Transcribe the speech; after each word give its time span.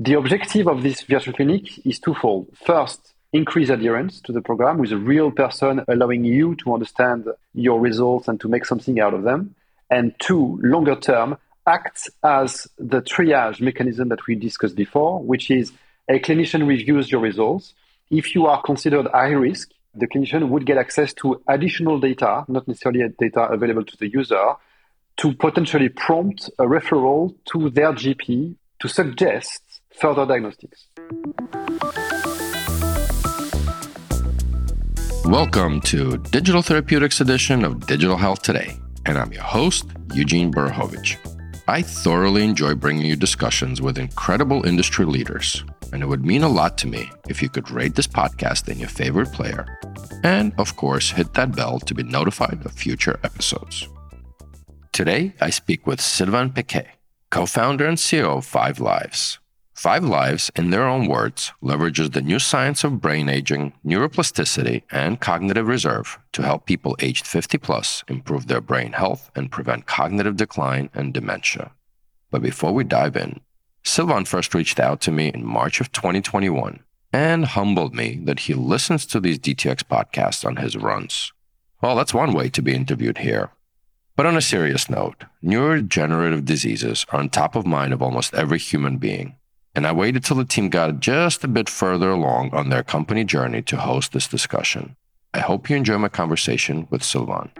The 0.00 0.14
objective 0.14 0.68
of 0.68 0.84
this 0.84 1.02
virtual 1.02 1.34
clinic 1.34 1.84
is 1.84 1.98
twofold. 1.98 2.46
First, 2.64 3.14
increase 3.32 3.68
adherence 3.68 4.20
to 4.20 4.32
the 4.32 4.40
program 4.40 4.78
with 4.78 4.92
a 4.92 4.96
real 4.96 5.32
person 5.32 5.84
allowing 5.88 6.22
you 6.22 6.54
to 6.62 6.72
understand 6.72 7.26
your 7.52 7.80
results 7.80 8.28
and 8.28 8.38
to 8.38 8.48
make 8.48 8.64
something 8.64 9.00
out 9.00 9.12
of 9.12 9.24
them. 9.24 9.56
And 9.90 10.14
two, 10.20 10.60
longer 10.62 10.94
term, 10.94 11.36
acts 11.66 12.08
as 12.22 12.68
the 12.78 13.02
triage 13.02 13.60
mechanism 13.60 14.10
that 14.10 14.24
we 14.28 14.36
discussed 14.36 14.76
before, 14.76 15.20
which 15.20 15.50
is 15.50 15.72
a 16.08 16.20
clinician 16.20 16.68
reviews 16.68 17.10
your 17.10 17.20
results. 17.20 17.74
If 18.08 18.36
you 18.36 18.46
are 18.46 18.62
considered 18.62 19.08
high 19.08 19.30
risk, 19.30 19.70
the 19.96 20.06
clinician 20.06 20.48
would 20.50 20.64
get 20.64 20.78
access 20.78 21.12
to 21.14 21.42
additional 21.48 21.98
data, 21.98 22.44
not 22.46 22.68
necessarily 22.68 23.04
data 23.18 23.48
available 23.50 23.84
to 23.84 23.96
the 23.96 24.08
user, 24.08 24.52
to 25.16 25.32
potentially 25.32 25.88
prompt 25.88 26.50
a 26.60 26.66
referral 26.66 27.34
to 27.46 27.68
their 27.68 27.92
GP 27.92 28.54
to 28.78 28.88
suggest 28.88 29.67
further 29.94 30.26
diagnostics. 30.26 30.88
Welcome 35.24 35.80
to 35.82 36.18
Digital 36.30 36.62
Therapeutics 36.62 37.20
edition 37.20 37.64
of 37.64 37.86
Digital 37.86 38.16
Health 38.16 38.42
Today, 38.42 38.78
and 39.06 39.18
I'm 39.18 39.32
your 39.32 39.42
host, 39.42 39.86
Eugene 40.14 40.52
Borukhovich. 40.52 41.16
I 41.66 41.82
thoroughly 41.82 42.44
enjoy 42.44 42.74
bringing 42.74 43.04
you 43.04 43.16
discussions 43.16 43.82
with 43.82 43.98
incredible 43.98 44.64
industry 44.66 45.04
leaders, 45.04 45.64
and 45.92 46.02
it 46.02 46.06
would 46.06 46.24
mean 46.24 46.42
a 46.42 46.48
lot 46.48 46.78
to 46.78 46.86
me 46.86 47.10
if 47.28 47.42
you 47.42 47.48
could 47.48 47.70
rate 47.70 47.94
this 47.94 48.06
podcast 48.06 48.68
in 48.68 48.78
your 48.78 48.88
favorite 48.88 49.32
player, 49.32 49.66
and 50.22 50.54
of 50.58 50.76
course, 50.76 51.10
hit 51.10 51.34
that 51.34 51.54
bell 51.54 51.78
to 51.80 51.94
be 51.94 52.02
notified 52.02 52.64
of 52.64 52.72
future 52.72 53.18
episodes. 53.22 53.86
Today, 54.92 55.34
I 55.40 55.50
speak 55.50 55.86
with 55.86 56.00
Sylvain 56.00 56.50
Piquet, 56.52 56.88
co 57.30 57.44
founder 57.44 57.86
and 57.86 57.98
CEO 57.98 58.38
of 58.38 58.46
Five 58.46 58.80
Lives. 58.80 59.38
Five 59.78 60.02
Lives, 60.02 60.50
in 60.56 60.70
their 60.70 60.88
own 60.88 61.06
words, 61.06 61.52
leverages 61.62 62.12
the 62.12 62.20
new 62.20 62.40
science 62.40 62.82
of 62.82 63.00
brain 63.00 63.28
aging, 63.28 63.74
neuroplasticity, 63.86 64.82
and 64.90 65.20
cognitive 65.20 65.68
reserve 65.68 66.18
to 66.32 66.42
help 66.42 66.66
people 66.66 66.96
aged 66.98 67.28
50 67.28 67.58
plus 67.58 68.02
improve 68.08 68.48
their 68.48 68.60
brain 68.60 68.90
health 68.90 69.30
and 69.36 69.52
prevent 69.52 69.86
cognitive 69.86 70.34
decline 70.34 70.90
and 70.94 71.14
dementia. 71.14 71.70
But 72.32 72.42
before 72.42 72.74
we 72.74 72.82
dive 72.82 73.16
in, 73.16 73.38
Sylvain 73.84 74.24
first 74.24 74.52
reached 74.52 74.80
out 74.80 75.00
to 75.02 75.12
me 75.12 75.28
in 75.28 75.46
March 75.46 75.80
of 75.80 75.92
2021 75.92 76.80
and 77.12 77.44
humbled 77.44 77.94
me 77.94 78.20
that 78.24 78.40
he 78.40 78.54
listens 78.54 79.06
to 79.06 79.20
these 79.20 79.38
DTX 79.38 79.84
podcasts 79.84 80.44
on 80.44 80.56
his 80.56 80.76
runs. 80.76 81.32
Well, 81.80 81.94
that's 81.94 82.12
one 82.12 82.32
way 82.32 82.48
to 82.48 82.62
be 82.62 82.74
interviewed 82.74 83.18
here. 83.18 83.52
But 84.16 84.26
on 84.26 84.36
a 84.36 84.42
serious 84.42 84.90
note, 84.90 85.22
neurodegenerative 85.40 86.44
diseases 86.44 87.06
are 87.10 87.20
on 87.20 87.28
top 87.28 87.54
of 87.54 87.64
mind 87.64 87.92
of 87.92 88.02
almost 88.02 88.34
every 88.34 88.58
human 88.58 88.98
being 88.98 89.36
and 89.78 89.86
I 89.86 89.92
waited 89.92 90.24
till 90.24 90.36
the 90.36 90.44
team 90.44 90.70
got 90.70 90.98
just 90.98 91.44
a 91.44 91.48
bit 91.48 91.68
further 91.68 92.10
along 92.10 92.52
on 92.52 92.68
their 92.68 92.82
company 92.82 93.22
journey 93.22 93.62
to 93.62 93.76
host 93.76 94.10
this 94.10 94.26
discussion. 94.26 94.96
I 95.34 95.38
hope 95.38 95.70
you 95.70 95.76
enjoy 95.76 95.98
my 95.98 96.08
conversation 96.08 96.88
with 96.90 97.04
Sylvain. 97.04 97.52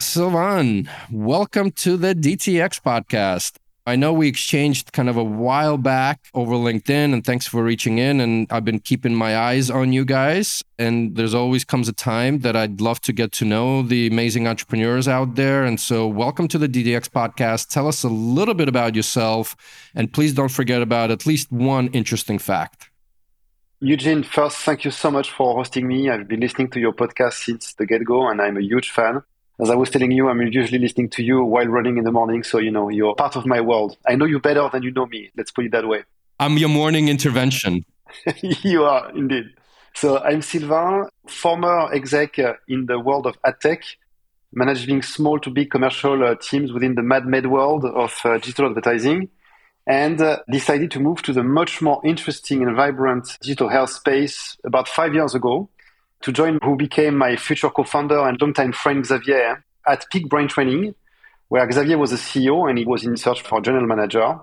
Sylvain, 0.00 0.90
welcome 1.12 1.70
to 1.70 1.96
the 1.96 2.16
DTX 2.16 2.82
podcast. 2.82 3.58
I 3.84 3.96
know 3.96 4.12
we 4.12 4.28
exchanged 4.28 4.92
kind 4.92 5.08
of 5.08 5.16
a 5.16 5.24
while 5.24 5.76
back 5.76 6.28
over 6.34 6.52
LinkedIn, 6.52 7.12
and 7.12 7.24
thanks 7.24 7.48
for 7.48 7.64
reaching 7.64 7.98
in. 7.98 8.20
And 8.20 8.46
I've 8.48 8.64
been 8.64 8.78
keeping 8.78 9.12
my 9.12 9.36
eyes 9.36 9.70
on 9.70 9.92
you 9.92 10.04
guys. 10.04 10.62
And 10.78 11.16
there's 11.16 11.34
always 11.34 11.64
comes 11.64 11.88
a 11.88 11.92
time 11.92 12.40
that 12.40 12.54
I'd 12.54 12.80
love 12.80 13.00
to 13.00 13.12
get 13.12 13.32
to 13.32 13.44
know 13.44 13.82
the 13.82 14.06
amazing 14.06 14.46
entrepreneurs 14.46 15.08
out 15.08 15.34
there. 15.34 15.64
And 15.64 15.80
so, 15.80 16.06
welcome 16.06 16.46
to 16.48 16.58
the 16.58 16.68
DTX 16.68 17.08
podcast. 17.08 17.70
Tell 17.70 17.88
us 17.88 18.04
a 18.04 18.08
little 18.08 18.54
bit 18.54 18.68
about 18.68 18.94
yourself, 18.94 19.56
and 19.96 20.12
please 20.12 20.32
don't 20.32 20.52
forget 20.52 20.80
about 20.80 21.10
at 21.10 21.26
least 21.26 21.50
one 21.50 21.88
interesting 21.88 22.38
fact. 22.38 22.88
Eugene, 23.80 24.22
first, 24.22 24.58
thank 24.58 24.84
you 24.84 24.92
so 24.92 25.10
much 25.10 25.32
for 25.32 25.56
hosting 25.56 25.88
me. 25.88 26.08
I've 26.08 26.28
been 26.28 26.38
listening 26.38 26.70
to 26.70 26.78
your 26.78 26.92
podcast 26.92 27.44
since 27.44 27.74
the 27.74 27.84
get 27.84 28.04
go, 28.04 28.28
and 28.28 28.40
I'm 28.40 28.56
a 28.56 28.62
huge 28.62 28.92
fan 28.92 29.24
as 29.60 29.70
I 29.70 29.74
was 29.74 29.90
telling 29.90 30.10
you, 30.10 30.28
I'm 30.28 30.40
usually 30.40 30.78
listening 30.78 31.10
to 31.10 31.22
you 31.22 31.44
while 31.44 31.66
running 31.66 31.98
in 31.98 32.04
the 32.04 32.12
morning. 32.12 32.42
So, 32.42 32.58
you 32.58 32.70
know, 32.70 32.88
you're 32.88 33.14
part 33.14 33.36
of 33.36 33.46
my 33.46 33.60
world. 33.60 33.96
I 34.06 34.16
know 34.16 34.24
you 34.24 34.40
better 34.40 34.68
than 34.72 34.82
you 34.82 34.90
know 34.90 35.06
me. 35.06 35.30
Let's 35.36 35.50
put 35.50 35.66
it 35.66 35.72
that 35.72 35.86
way. 35.86 36.04
I'm 36.40 36.56
your 36.56 36.70
morning 36.70 37.08
intervention. 37.08 37.84
you 38.42 38.84
are 38.84 39.10
indeed. 39.16 39.44
So 39.94 40.18
I'm 40.18 40.42
Sylvain, 40.42 41.06
former 41.28 41.92
exec 41.92 42.38
uh, 42.38 42.54
in 42.66 42.86
the 42.86 42.98
world 42.98 43.26
of 43.26 43.36
ad 43.44 43.60
tech, 43.60 43.82
managing 44.52 45.02
small 45.02 45.38
to 45.40 45.50
big 45.50 45.70
commercial 45.70 46.24
uh, 46.24 46.34
teams 46.36 46.72
within 46.72 46.94
the 46.94 47.02
mad 47.02 47.26
med 47.26 47.46
world 47.46 47.84
of 47.84 48.18
uh, 48.24 48.38
digital 48.38 48.70
advertising, 48.70 49.28
and 49.86 50.20
uh, 50.20 50.38
decided 50.50 50.90
to 50.92 51.00
move 51.00 51.22
to 51.22 51.32
the 51.32 51.42
much 51.42 51.82
more 51.82 52.00
interesting 52.04 52.62
and 52.62 52.74
vibrant 52.74 53.36
digital 53.42 53.68
health 53.68 53.90
space 53.90 54.56
about 54.64 54.88
five 54.88 55.14
years 55.14 55.34
ago 55.34 55.68
to 56.22 56.32
join 56.32 56.58
who 56.62 56.76
became 56.76 57.16
my 57.16 57.36
future 57.36 57.68
co-founder 57.68 58.26
and 58.26 58.40
longtime 58.40 58.72
friend 58.72 59.04
Xavier 59.04 59.64
at 59.86 60.06
Peak 60.10 60.28
Brain 60.28 60.48
Training, 60.48 60.94
where 61.48 61.70
Xavier 61.70 61.98
was 61.98 62.12
a 62.12 62.16
CEO 62.16 62.68
and 62.68 62.78
he 62.78 62.84
was 62.84 63.04
in 63.04 63.16
search 63.16 63.42
for 63.42 63.58
a 63.58 63.62
general 63.62 63.86
manager. 63.86 64.38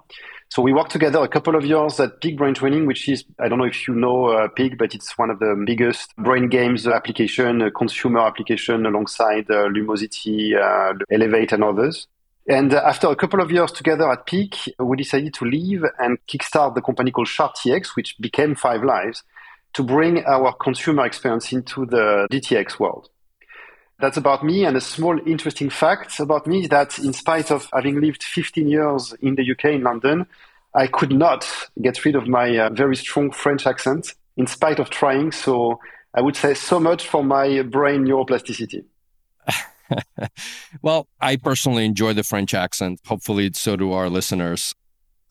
So 0.49 0.61
we 0.61 0.73
worked 0.73 0.91
together 0.91 1.19
a 1.19 1.27
couple 1.27 1.55
of 1.55 1.63
years 1.63 1.99
at 1.99 2.21
Peak 2.21 2.37
Brain 2.37 2.55
Training, 2.55 2.85
which 2.87 3.07
is, 3.07 3.23
I 3.39 3.47
don't 3.47 3.59
know 3.59 3.65
if 3.65 3.87
you 3.87 3.93
know 3.93 4.25
uh, 4.25 4.47
Peak, 4.47 4.77
but 4.77 4.95
it's 4.95 5.17
one 5.17 5.29
of 5.29 5.39
the 5.39 5.63
biggest 5.65 6.15
brain 6.17 6.49
games 6.49 6.87
application, 6.87 7.61
uh, 7.61 7.69
consumer 7.69 8.21
application 8.21 8.85
alongside 8.85 9.49
uh, 9.49 9.69
Lumosity, 9.69 10.55
uh, 10.55 10.97
Elevate 11.11 11.51
and 11.51 11.63
others. 11.63 12.07
And 12.47 12.73
after 12.73 13.07
a 13.07 13.15
couple 13.15 13.41
of 13.41 13.51
years 13.51 13.71
together 13.71 14.11
at 14.11 14.25
Peak, 14.25 14.55
we 14.79 14.97
decided 14.97 15.35
to 15.35 15.45
leave 15.45 15.83
and 15.99 16.17
kickstart 16.27 16.73
the 16.73 16.81
company 16.81 17.11
called 17.11 17.27
SharpTX, 17.27 17.95
which 17.95 18.17
became 18.19 18.55
Five 18.55 18.83
Lives 18.83 19.23
to 19.73 19.83
bring 19.83 20.23
our 20.25 20.53
consumer 20.53 21.05
experience 21.05 21.51
into 21.51 21.85
the 21.85 22.27
DTX 22.31 22.79
world. 22.79 23.09
That's 23.99 24.17
about 24.17 24.43
me. 24.43 24.65
And 24.65 24.77
a 24.77 24.81
small 24.81 25.19
interesting 25.27 25.69
fact 25.69 26.19
about 26.19 26.47
me 26.47 26.61
is 26.61 26.69
that 26.69 26.97
in 26.99 27.13
spite 27.13 27.51
of 27.51 27.69
having 27.73 27.99
lived 27.99 28.23
15 28.23 28.67
years 28.67 29.13
in 29.21 29.35
the 29.35 29.51
UK, 29.51 29.75
in 29.75 29.83
London, 29.83 30.25
I 30.73 30.87
could 30.87 31.11
not 31.11 31.47
get 31.81 32.03
rid 32.05 32.15
of 32.15 32.27
my 32.27 32.57
uh, 32.57 32.69
very 32.69 32.95
strong 32.95 33.31
French 33.31 33.67
accent 33.67 34.13
in 34.37 34.47
spite 34.47 34.79
of 34.79 34.89
trying. 34.89 35.31
So 35.31 35.79
I 36.13 36.21
would 36.21 36.35
say 36.35 36.53
so 36.53 36.79
much 36.79 37.07
for 37.07 37.23
my 37.23 37.61
brain 37.63 38.05
neuroplasticity. 38.05 38.85
well, 40.81 41.07
I 41.19 41.35
personally 41.35 41.85
enjoy 41.85 42.13
the 42.13 42.23
French 42.23 42.53
accent. 42.53 43.01
Hopefully, 43.05 43.47
it's 43.47 43.59
so 43.59 43.75
do 43.75 43.91
our 43.91 44.09
listeners 44.09 44.75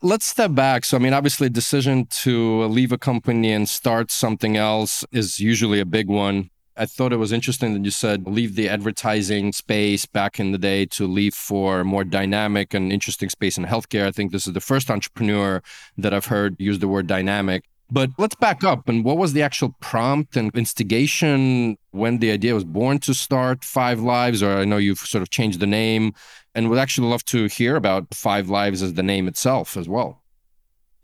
let's 0.03 0.26
step 0.26 0.54
back. 0.54 0.84
So, 0.84 0.97
I 0.97 1.00
mean, 1.00 1.12
obviously, 1.12 1.48
decision 1.48 2.06
to 2.06 2.64
leave 2.64 2.92
a 2.92 2.98
company 2.98 3.53
and 3.53 3.69
start 3.69 4.10
something 4.10 4.56
else 4.56 5.04
is 5.12 5.41
usually 5.41 5.81
a 5.81 5.86
big 5.86 6.09
one. 6.09 6.50
I 6.76 6.86
thought 6.86 7.12
it 7.12 7.16
was 7.16 7.32
interesting 7.32 7.75
that 7.75 7.84
you 7.84 7.91
said 7.91 8.28
leave 8.28 8.54
the 8.54 8.69
advertising 8.69 9.53
space 9.53 10.06
back 10.06 10.38
in 10.38 10.53
the 10.53 10.59
day 10.59 10.86
to 10.86 11.09
leave 11.09 11.34
for 11.34 11.82
more 11.82 12.04
dynamic 12.04 12.72
and 12.72 12.92
interesting 12.92 13.28
space 13.28 13.59
in 13.59 13.64
healthcare. 13.64 14.06
I 14.06 14.12
think 14.12 14.31
this 14.31 14.47
is 14.47 14.53
the 14.53 14.60
first 14.60 14.88
entrepreneur 14.88 15.60
that 15.97 16.15
I've 16.15 16.26
heard 16.26 16.54
use 16.60 16.78
the 16.78 16.86
word 16.86 17.09
dynamic. 17.09 17.65
But 17.91 18.10
let's 18.19 18.36
back 18.36 18.62
up. 18.62 18.88
And 18.88 19.03
what 19.03 19.16
was 19.16 19.32
the 19.32 19.42
actual 19.42 19.75
prompt 19.80 20.36
and 20.36 20.54
instigation 20.54 21.78
when 21.91 22.19
the 22.19 22.30
idea 22.30 22.54
was 22.54 22.65
born 22.65 22.98
to 23.00 23.15
start 23.15 23.65
Five 23.65 23.98
Lives? 23.98 24.42
Or 24.42 24.59
I 24.59 24.65
know 24.65 24.76
you've 24.76 24.98
sort 24.98 25.22
of 25.22 25.30
changed 25.30 25.59
the 25.59 25.66
name 25.66 26.12
and 26.59 26.69
would 26.69 26.79
actually 26.81 27.07
love 27.07 27.25
to 27.25 27.47
hear 27.47 27.77
about 27.77 28.13
Five 28.13 28.51
Lives 28.51 28.83
as 28.83 28.95
the 28.95 29.03
name 29.05 29.29
itself 29.29 29.77
as 29.77 29.89
well. 29.89 30.25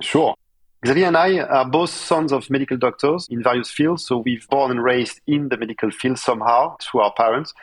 Sure. 0.03 0.35
Xavier 0.85 1.07
and 1.07 1.17
I 1.17 1.39
are 1.39 1.65
both 1.65 1.91
sons 1.91 2.33
of 2.33 2.51
medical 2.51 2.77
doctors 2.77 3.29
in 3.31 3.41
various 3.41 3.71
fields. 3.71 4.05
So 4.05 4.19
we've 4.19 4.49
born 4.49 4.73
and 4.73 4.83
raised 4.83 5.21
in 5.29 5.51
the 5.51 5.57
medical 5.57 5.93
field 5.93 6.19
somehow 6.19 6.77
through 6.83 7.03
our 7.03 7.13
parents. 7.13 7.55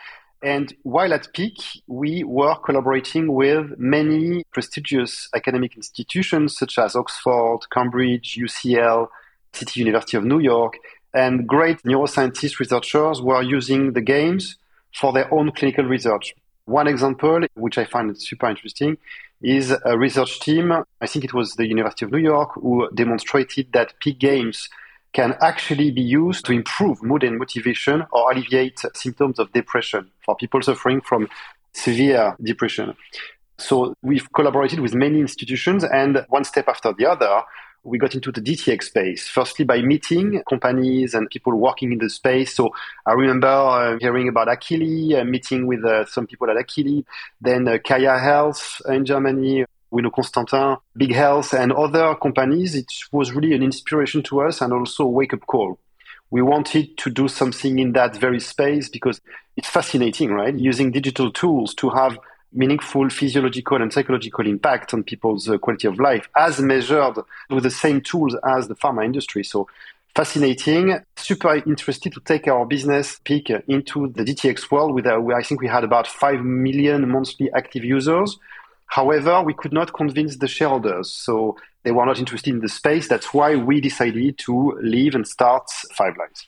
And 0.41 0.73
while 0.83 1.13
at 1.13 1.33
Peak, 1.33 1.57
we 1.85 2.23
were 2.23 2.55
collaborating 2.65 3.33
with 3.33 3.77
many 3.77 4.45
prestigious 4.53 5.27
academic 5.35 5.75
institutions 5.75 6.57
such 6.57 6.79
as 6.79 6.95
Oxford, 6.95 7.59
Cambridge, 7.73 8.39
UCL, 8.39 9.09
City 9.51 9.81
University 9.81 10.15
of 10.15 10.23
New 10.23 10.39
York, 10.39 10.75
and 11.13 11.45
great 11.45 11.83
neuroscientist 11.83 12.57
researchers 12.57 13.21
were 13.21 13.41
using 13.41 13.91
the 13.91 14.01
games 14.01 14.55
for 14.95 15.11
their 15.11 15.31
own 15.33 15.51
clinical 15.51 15.83
research. 15.83 16.33
One 16.71 16.87
example, 16.87 17.41
which 17.55 17.77
I 17.77 17.83
find 17.83 18.17
super 18.17 18.47
interesting, 18.47 18.97
is 19.41 19.75
a 19.83 19.97
research 19.97 20.39
team, 20.39 20.71
I 21.01 21.05
think 21.05 21.25
it 21.25 21.33
was 21.33 21.55
the 21.55 21.67
University 21.67 22.05
of 22.05 22.11
New 22.13 22.19
York, 22.19 22.51
who 22.53 22.89
demonstrated 22.95 23.73
that 23.73 23.99
Peak 23.99 24.19
games 24.19 24.69
can 25.11 25.35
actually 25.41 25.91
be 25.91 26.01
used 26.01 26.45
to 26.45 26.53
improve 26.53 27.03
mood 27.03 27.23
and 27.23 27.37
motivation 27.37 28.05
or 28.13 28.31
alleviate 28.31 28.79
symptoms 28.93 29.37
of 29.37 29.51
depression 29.51 30.09
for 30.23 30.37
people 30.37 30.61
suffering 30.61 31.01
from 31.01 31.27
severe 31.73 32.37
depression. 32.41 32.95
So 33.57 33.93
we've 34.01 34.31
collaborated 34.31 34.79
with 34.79 34.95
many 34.95 35.19
institutions 35.19 35.83
and 35.83 36.25
one 36.29 36.45
step 36.45 36.69
after 36.69 36.93
the 36.93 37.05
other, 37.05 37.41
we 37.83 37.97
got 37.97 38.13
into 38.13 38.31
the 38.31 38.41
DTX 38.41 38.83
space, 38.83 39.27
firstly 39.27 39.65
by 39.65 39.81
meeting 39.81 40.43
companies 40.47 41.13
and 41.13 41.29
people 41.29 41.55
working 41.55 41.91
in 41.91 41.97
the 41.97 42.09
space. 42.09 42.53
So 42.53 42.73
I 43.05 43.13
remember 43.13 43.47
uh, 43.47 43.97
hearing 43.99 44.27
about 44.27 44.47
Akili, 44.47 45.19
uh, 45.19 45.23
meeting 45.23 45.65
with 45.65 45.83
uh, 45.83 46.05
some 46.05 46.27
people 46.27 46.49
at 46.49 46.57
Akili, 46.57 47.03
then 47.39 47.67
uh, 47.67 47.77
Kaia 47.77 48.21
Health 48.21 48.81
in 48.87 49.05
Germany, 49.05 49.65
We 49.89 50.01
know 50.01 50.11
Constantin, 50.11 50.77
Big 50.95 51.13
Health, 51.13 51.53
and 51.53 51.73
other 51.73 52.15
companies. 52.15 52.75
It 52.75 52.91
was 53.11 53.33
really 53.33 53.53
an 53.53 53.63
inspiration 53.63 54.23
to 54.23 54.41
us 54.41 54.61
and 54.61 54.71
also 54.71 55.03
a 55.03 55.09
wake 55.09 55.33
up 55.33 55.45
call. 55.47 55.79
We 56.29 56.41
wanted 56.41 56.97
to 56.99 57.09
do 57.09 57.27
something 57.27 57.77
in 57.77 57.91
that 57.93 58.15
very 58.15 58.39
space 58.39 58.87
because 58.87 59.19
it's 59.57 59.67
fascinating, 59.67 60.31
right? 60.31 60.57
Using 60.57 60.91
digital 60.91 61.29
tools 61.29 61.73
to 61.75 61.89
have 61.89 62.17
meaningful 62.53 63.09
physiological 63.09 63.81
and 63.81 63.91
psychological 63.91 64.45
impact 64.47 64.93
on 64.93 65.03
people's 65.03 65.47
uh, 65.49 65.57
quality 65.57 65.87
of 65.87 65.99
life 65.99 66.27
as 66.35 66.59
measured 66.59 67.17
with 67.49 67.63
the 67.63 67.71
same 67.71 68.01
tools 68.01 68.35
as 68.43 68.67
the 68.67 68.75
pharma 68.75 69.05
industry. 69.05 69.43
So 69.43 69.67
fascinating, 70.15 70.99
super 71.15 71.55
interested 71.55 72.11
to 72.13 72.19
take 72.19 72.47
our 72.47 72.65
business 72.65 73.19
peak 73.23 73.49
into 73.49 74.07
the 74.09 74.23
DTX 74.23 74.69
world 74.69 74.93
with, 74.93 75.07
uh, 75.07 75.19
I 75.35 75.43
think 75.43 75.61
we 75.61 75.67
had 75.67 75.83
about 75.83 76.07
5 76.07 76.41
million 76.41 77.07
monthly 77.09 77.49
active 77.53 77.85
users 77.85 78.37
However, 78.91 79.41
we 79.41 79.53
could 79.53 79.71
not 79.71 79.93
convince 79.93 80.35
the 80.35 80.49
shareholders, 80.49 81.09
so 81.09 81.55
they 81.83 81.91
were 81.91 82.05
not 82.05 82.19
interested 82.19 82.53
in 82.53 82.59
the 82.59 82.67
space. 82.67 83.07
That's 83.07 83.33
why 83.33 83.55
we 83.55 83.79
decided 83.79 84.37
to 84.39 84.77
leave 84.81 85.15
and 85.15 85.25
start 85.25 85.69
Five 85.93 86.17
Lives. 86.17 86.47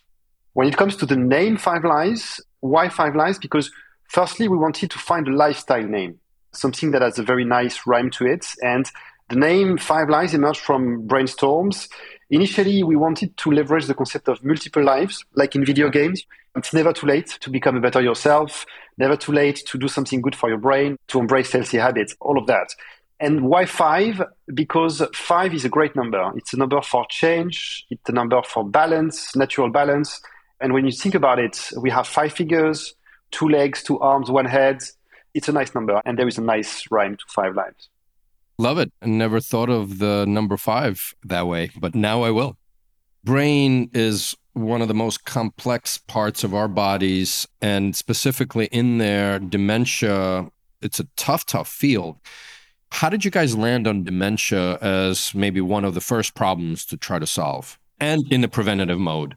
When 0.51 0.67
it 0.67 0.75
comes 0.75 0.97
to 0.97 1.05
the 1.05 1.15
name 1.15 1.55
Five 1.55 1.85
Lives, 1.85 2.41
why 2.59 2.89
Five 2.89 3.15
Lives? 3.15 3.39
Because 3.39 3.71
firstly, 4.07 4.47
we 4.47 4.57
wanted 4.57 4.91
to 4.91 5.00
find 5.00 5.27
a 5.27 5.35
lifestyle 5.35 5.83
name, 5.83 6.19
something 6.51 6.91
that 6.91 7.01
has 7.01 7.19
a 7.19 7.23
very 7.23 7.45
nice 7.45 7.85
rhyme 7.85 8.09
to 8.11 8.25
it. 8.25 8.45
And 8.61 8.89
the 9.29 9.35
name 9.35 9.77
Five 9.77 10.09
Lives 10.09 10.33
emerged 10.33 10.59
from 10.59 11.07
brainstorms. 11.07 11.89
Initially, 12.29 12.83
we 12.83 12.95
wanted 12.95 13.35
to 13.38 13.51
leverage 13.51 13.85
the 13.85 13.94
concept 13.94 14.27
of 14.27 14.44
multiple 14.44 14.83
lives, 14.83 15.23
like 15.35 15.55
in 15.55 15.65
video 15.65 15.89
games. 15.89 16.23
It's 16.55 16.73
never 16.73 16.94
too 16.94 17.07
late 17.07 17.38
to 17.41 17.50
become 17.50 17.75
a 17.75 17.81
better 17.81 18.01
yourself, 18.01 18.65
never 18.97 19.17
too 19.17 19.31
late 19.31 19.63
to 19.67 19.77
do 19.77 19.88
something 19.88 20.21
good 20.21 20.35
for 20.35 20.50
your 20.50 20.59
brain, 20.59 20.97
to 21.07 21.19
embrace 21.19 21.51
healthy 21.51 21.77
habits, 21.77 22.15
all 22.19 22.38
of 22.38 22.47
that. 22.47 22.75
And 23.19 23.45
why 23.45 23.65
five? 23.65 24.21
Because 24.53 25.01
five 25.15 25.53
is 25.53 25.65
a 25.65 25.69
great 25.69 25.95
number. 25.95 26.31
It's 26.35 26.53
a 26.53 26.57
number 26.57 26.81
for 26.81 27.05
change, 27.09 27.85
it's 27.89 28.07
a 28.09 28.11
number 28.11 28.41
for 28.44 28.67
balance, 28.67 29.35
natural 29.35 29.69
balance. 29.69 30.21
And 30.59 30.73
when 30.73 30.85
you 30.85 30.91
think 30.91 31.15
about 31.15 31.39
it, 31.39 31.71
we 31.79 31.89
have 31.89 32.07
five 32.07 32.33
figures, 32.33 32.94
two 33.33 33.50
legs, 33.50 33.83
two 33.83 34.00
arms, 34.00 34.31
one 34.31 34.45
head. 34.45 34.81
It's 35.33 35.50
a 35.50 35.51
nice 35.51 35.75
number, 35.75 36.01
and 36.06 36.18
there 36.18 36.27
is 36.27 36.38
a 36.38 36.41
nice 36.41 36.89
rhyme 36.89 37.18
to 37.18 37.25
five 37.27 37.56
lives. 37.56 37.89
Love 38.59 38.77
it. 38.77 38.94
I 39.01 39.07
never 39.07 39.39
thought 39.39 39.69
of 39.69 39.97
the 39.97 40.25
number 40.25 40.56
five 40.56 41.13
that 41.25 41.47
way, 41.47 41.71
but 41.77 41.95
now 41.95 42.21
I 42.21 42.30
will. 42.30 42.56
Brain 43.24 43.89
is 43.94 44.35
one 44.53 44.81
of 44.83 44.88
the 44.88 44.94
most 44.94 45.25
complex 45.25 45.97
parts 45.97 46.44
of 46.44 46.53
our 46.53 46.68
bodies, 46.68 47.47
and 47.62 47.95
specifically 47.95 48.68
in 48.68 49.00
there, 49.00 49.39
dementia. 49.39 50.51
It's 50.81 51.00
a 51.00 51.07
tough, 51.15 51.45
tough 51.45 51.68
field. 51.68 52.18
How 52.91 53.09
did 53.09 53.25
you 53.25 53.31
guys 53.31 53.57
land 53.57 53.88
on 53.88 54.03
dementia 54.03 54.77
as 54.77 55.33
maybe 55.33 55.62
one 55.62 55.83
of 55.83 55.95
the 55.95 56.01
first 56.01 56.36
problems 56.36 56.86
to 56.86 56.97
try 56.97 57.18
to 57.18 57.25
solve 57.25 57.79
and 58.00 58.31
in 58.31 58.41
the 58.41 58.47
preventative 58.47 59.00
mode? 59.00 59.36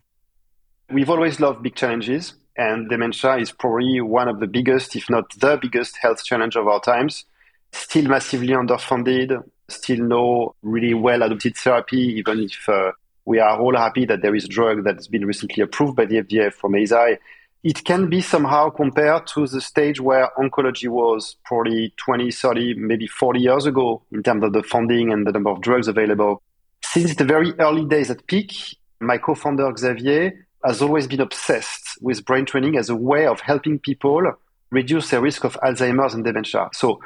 We've 0.91 1.09
always 1.09 1.41
loved 1.41 1.63
big 1.63 1.75
challenges, 1.75 2.35
and 2.57 2.89
dementia 2.89 3.37
is 3.37 3.53
probably 3.53 4.01
one 4.01 4.29
of 4.29 4.41
the 4.41 4.47
biggest, 4.47 4.97
if 4.97 5.11
not 5.11 5.31
the 5.39 5.59
biggest, 5.61 5.97
health 5.99 6.25
challenge 6.25 6.57
of 6.57 6.67
our 6.67 6.81
times. 6.81 7.25
Still 7.73 8.09
massively 8.09 8.55
underfunded, 8.55 9.43
still 9.69 9.99
no 9.99 10.55
really 10.63 10.95
well 10.95 11.23
adopted 11.23 11.57
therapy, 11.57 11.99
even 12.19 12.41
if 12.41 12.69
uh, 12.69 12.93
we 13.27 13.39
are 13.41 13.61
all 13.61 13.77
happy 13.77 14.07
that 14.07 14.23
there 14.23 14.35
is 14.35 14.45
a 14.45 14.49
drug 14.49 14.85
that's 14.85 15.09
been 15.09 15.27
recently 15.27 15.63
approved 15.63 15.97
by 15.97 16.07
the 16.07 16.23
FDA 16.23 16.53
from 16.53 16.73
Eisai. 16.73 17.19
It 17.63 17.85
can 17.85 18.09
be 18.09 18.21
somehow 18.21 18.71
compared 18.71 19.27
to 19.29 19.47
the 19.47 19.61
stage 19.61 20.01
where 20.01 20.31
oncology 20.39 20.89
was 20.89 21.37
probably 21.45 21.93
20, 21.97 22.31
30, 22.31 22.75
maybe 22.75 23.09
40 23.09 23.41
years 23.41 23.67
ago 23.67 24.03
in 24.13 24.23
terms 24.23 24.45
of 24.45 24.53
the 24.53 24.63
funding 24.63 25.13
and 25.13 25.27
the 25.27 25.33
number 25.33 25.51
of 25.51 25.61
drugs 25.61 25.89
available. 25.89 26.43
Since 26.85 27.17
the 27.17 27.25
very 27.25 27.53
early 27.59 27.85
days 27.85 28.11
at 28.11 28.27
Peak, 28.29 28.53
my 29.01 29.19
co-founder 29.19 29.77
Xavier 29.77 30.46
has 30.67 30.83
always 30.83 31.07
been 31.07 31.21
obsessed 31.21 31.99
with 32.01 32.25
brain 32.25 32.45
training 32.45 32.77
as 32.77 32.89
a 32.91 32.97
way 32.97 33.27
of 33.27 33.41
helping 33.41 33.79
people 33.79 34.23
reduce 34.71 35.11
their 35.11 35.21
risk 35.21 35.45
of 35.45 35.57
Alzheimer's 35.63 36.15
and 36.15 36.25
dementia. 36.25 36.69
So 36.73 37.01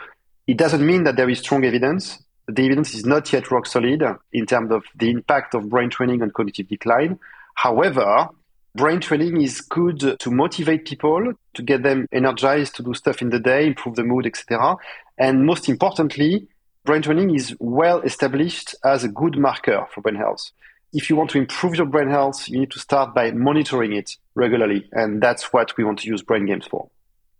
it 0.46 0.56
doesn't 0.56 0.84
mean 0.84 1.04
that 1.04 1.16
there 1.16 1.28
is 1.28 1.38
strong 1.38 1.64
evidence 1.64 2.18
the 2.50 2.64
evidence 2.66 2.94
is 2.94 3.06
not 3.06 3.32
yet 3.32 3.50
rock 3.50 3.66
solid 3.66 4.02
in 4.32 4.46
terms 4.46 4.70
of 4.72 4.84
the 4.96 5.10
impact 5.10 5.54
of 5.54 5.68
brain 5.68 5.90
training 5.90 6.22
on 6.22 6.30
cognitive 6.30 6.68
decline. 6.68 7.18
However, 7.54 8.28
brain 8.74 9.00
training 9.00 9.40
is 9.40 9.60
good 9.60 10.18
to 10.18 10.30
motivate 10.30 10.86
people, 10.86 11.32
to 11.54 11.62
get 11.62 11.82
them 11.82 12.06
energized 12.12 12.76
to 12.76 12.82
do 12.82 12.94
stuff 12.94 13.22
in 13.22 13.30
the 13.30 13.38
day, 13.38 13.66
improve 13.66 13.96
the 13.96 14.04
mood, 14.04 14.26
etc. 14.26 14.76
And 15.18 15.46
most 15.46 15.68
importantly, 15.68 16.48
brain 16.84 17.02
training 17.02 17.34
is 17.34 17.54
well 17.60 18.00
established 18.00 18.74
as 18.84 19.04
a 19.04 19.08
good 19.08 19.38
marker 19.38 19.86
for 19.92 20.00
brain 20.00 20.16
health. 20.16 20.50
If 20.92 21.08
you 21.08 21.16
want 21.16 21.30
to 21.30 21.38
improve 21.38 21.76
your 21.76 21.86
brain 21.86 22.08
health, 22.08 22.48
you 22.48 22.58
need 22.58 22.70
to 22.72 22.80
start 22.80 23.14
by 23.14 23.30
monitoring 23.30 23.92
it 23.92 24.16
regularly. 24.34 24.88
And 24.92 25.22
that's 25.22 25.52
what 25.52 25.76
we 25.76 25.84
want 25.84 26.00
to 26.00 26.08
use 26.08 26.22
brain 26.22 26.46
games 26.46 26.66
for. 26.66 26.88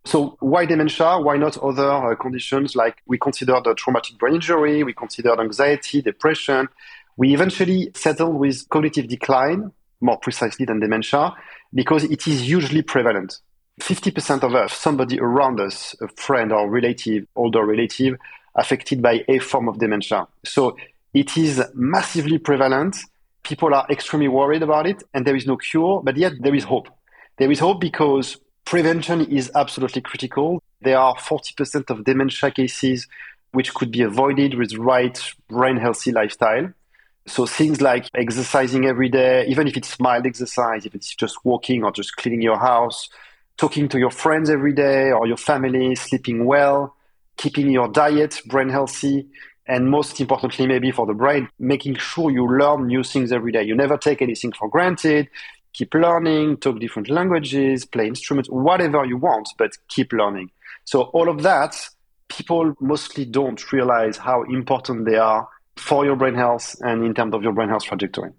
So 0.05 0.37
why 0.39 0.65
dementia? 0.65 1.19
Why 1.19 1.37
not 1.37 1.57
other 1.57 1.91
uh, 1.91 2.15
conditions 2.15 2.75
like 2.75 3.01
we 3.05 3.17
considered 3.17 3.67
a 3.67 3.75
traumatic 3.75 4.17
brain 4.17 4.35
injury, 4.35 4.83
we 4.83 4.93
considered 4.93 5.39
anxiety, 5.39 6.01
depression. 6.01 6.69
We 7.17 7.33
eventually 7.33 7.91
settled 7.93 8.35
with 8.35 8.67
cognitive 8.69 9.07
decline, 9.07 9.71
more 9.99 10.17
precisely 10.17 10.65
than 10.65 10.79
dementia, 10.79 11.35
because 11.73 12.03
it 12.03 12.25
is 12.27 12.41
hugely 12.41 12.81
prevalent. 12.81 13.37
50% 13.79 14.43
of 14.43 14.55
us, 14.55 14.73
somebody 14.73 15.19
around 15.19 15.59
us, 15.59 15.95
a 16.01 16.07
friend 16.07 16.51
or 16.51 16.69
relative, 16.69 17.25
older 17.35 17.65
relative, 17.65 18.17
affected 18.55 19.01
by 19.01 19.23
a 19.27 19.39
form 19.39 19.67
of 19.67 19.79
dementia. 19.79 20.27
So 20.43 20.77
it 21.13 21.37
is 21.37 21.63
massively 21.73 22.37
prevalent. 22.37 22.97
People 23.43 23.73
are 23.73 23.85
extremely 23.89 24.27
worried 24.27 24.63
about 24.63 24.87
it, 24.87 25.03
and 25.13 25.25
there 25.25 25.35
is 25.35 25.47
no 25.47 25.57
cure, 25.57 26.01
but 26.03 26.17
yet 26.17 26.33
there 26.39 26.55
is 26.55 26.63
hope. 26.63 26.87
There 27.37 27.51
is 27.51 27.59
hope 27.59 27.81
because 27.81 28.37
Prevention 28.65 29.21
is 29.25 29.51
absolutely 29.55 30.01
critical. 30.01 30.63
There 30.81 30.97
are 30.97 31.15
40% 31.15 31.89
of 31.89 32.05
dementia 32.05 32.51
cases 32.51 33.07
which 33.51 33.73
could 33.73 33.91
be 33.91 34.01
avoided 34.01 34.53
with 34.53 34.75
right 34.75 35.19
brain 35.49 35.77
healthy 35.77 36.11
lifestyle. 36.11 36.71
So 37.27 37.45
things 37.45 37.81
like 37.81 38.07
exercising 38.15 38.85
every 38.85 39.09
day, 39.09 39.45
even 39.47 39.67
if 39.67 39.75
it's 39.75 39.99
mild 39.99 40.25
exercise, 40.25 40.85
if 40.85 40.95
it's 40.95 41.13
just 41.13 41.43
walking 41.43 41.83
or 41.83 41.91
just 41.91 42.15
cleaning 42.15 42.41
your 42.41 42.57
house, 42.57 43.09
talking 43.57 43.89
to 43.89 43.99
your 43.99 44.09
friends 44.09 44.49
every 44.49 44.73
day 44.73 45.11
or 45.11 45.27
your 45.27 45.37
family, 45.37 45.93
sleeping 45.95 46.45
well, 46.45 46.95
keeping 47.37 47.69
your 47.69 47.89
diet 47.89 48.41
brain 48.45 48.69
healthy, 48.69 49.27
and 49.71 49.89
most 49.89 50.19
importantly, 50.19 50.67
maybe 50.67 50.91
for 50.91 51.05
the 51.05 51.13
brain, 51.13 51.49
making 51.57 51.95
sure 51.95 52.29
you 52.29 52.45
learn 52.45 52.87
new 52.87 53.03
things 53.03 53.31
every 53.31 53.51
day. 53.51 53.63
You 53.63 53.75
never 53.75 53.97
take 53.97 54.21
anything 54.21 54.51
for 54.51 54.69
granted 54.69 55.29
keep 55.73 55.93
learning, 55.93 56.57
talk 56.57 56.79
different 56.79 57.09
languages, 57.09 57.85
play 57.85 58.07
instruments, 58.07 58.49
whatever 58.49 59.05
you 59.05 59.17
want, 59.17 59.47
but 59.57 59.71
keep 59.87 60.11
learning. 60.13 60.51
So 60.85 61.03
all 61.03 61.29
of 61.29 61.43
that, 61.43 61.75
people 62.27 62.73
mostly 62.79 63.25
don't 63.25 63.71
realize 63.71 64.17
how 64.17 64.43
important 64.43 65.05
they 65.05 65.17
are 65.17 65.47
for 65.77 66.05
your 66.05 66.15
brain 66.15 66.35
health 66.35 66.75
and 66.81 67.05
in 67.05 67.13
terms 67.13 67.33
of 67.33 67.43
your 67.43 67.53
brain 67.53 67.69
health 67.69 67.83
trajectory. 67.83 68.31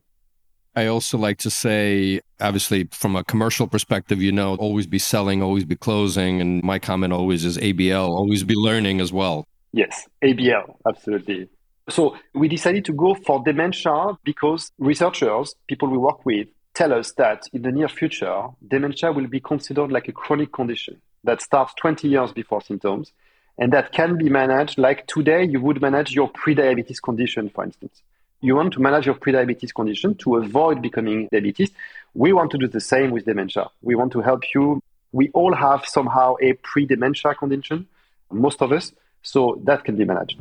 I 0.75 0.87
also 0.87 1.19
like 1.19 1.39
to 1.39 1.51
say, 1.51 2.21
obviously, 2.41 2.89
from 2.93 3.15
a 3.15 3.25
commercial 3.25 3.67
perspective, 3.67 4.23
you 4.23 4.33
know, 4.33 4.55
always 4.57 4.87
be 4.87 4.99
selling, 4.99 5.43
always 5.43 5.67
be 5.67 5.77
closing. 5.77 6.41
And 6.41 6.63
my 6.63 6.79
comment 6.79 7.13
always 7.13 7.45
is 7.45 7.59
ABL, 7.59 8.09
always 8.09 8.43
be 8.43 8.55
learning 8.55 9.01
as 9.01 9.13
well. 9.13 9.47
Yes, 9.73 10.07
ABL, 10.23 10.77
absolutely. 10.87 11.49
So 11.89 12.17
we 12.35 12.49
decided 12.49 12.85
to 12.87 12.93
go 12.93 13.15
for 13.15 13.43
dementia 13.43 14.19
because 14.23 14.71
researchers, 14.79 15.55
people 15.67 15.89
we 15.89 15.99
work 15.99 16.25
with, 16.25 16.49
tell 16.75 16.93
us 16.93 17.13
that 17.19 17.43
in 17.53 17.63
the 17.63 17.73
near 17.73 17.89
future, 17.89 18.49
dementia 18.67 19.13
will 19.13 19.27
be 19.27 19.41
considered 19.41 19.91
like 19.91 20.09
a 20.09 20.13
chronic 20.13 20.53
condition 20.53 21.01
that 21.25 21.41
starts 21.41 21.75
20 21.81 22.09
years 22.09 22.33
before 22.33 22.61
symptoms 22.61 23.13
and 23.59 23.73
that 23.73 23.93
can 23.93 24.17
be 24.17 24.29
managed 24.29 24.79
like 24.79 25.07
today 25.07 25.45
you 25.45 25.61
would 25.61 25.81
manage 25.81 26.13
your 26.13 26.29
pre-diabetes 26.29 27.01
condition, 27.01 27.51
for 27.51 27.65
instance. 27.65 28.03
You 28.41 28.57
want 28.57 28.73
to 28.75 28.81
manage 28.81 29.07
your 29.07 29.15
pre-diabetes 29.15 29.73
condition 29.73 30.15
to 30.17 30.37
avoid 30.37 30.83
becoming 30.83 31.29
diabetes. 31.31 31.71
We 32.15 32.33
want 32.33 32.51
to 32.53 32.59
do 32.59 32.67
the 32.67 32.81
same 32.81 33.11
with 33.11 33.25
dementia. 33.25 33.69
We 33.83 33.95
want 33.95 34.13
to 34.13 34.21
help 34.21 34.43
you. 34.55 34.83
We 35.13 35.31
all 35.31 35.55
have 35.55 35.85
somehow 35.87 36.37
a 36.41 36.55
pre-dementia 36.55 37.35
condition, 37.35 37.87
most 38.31 38.63
of 38.63 38.73
us, 38.73 38.93
so 39.23 39.61
that 39.65 39.85
can 39.85 39.97
be 39.97 40.05
managed. 40.05 40.39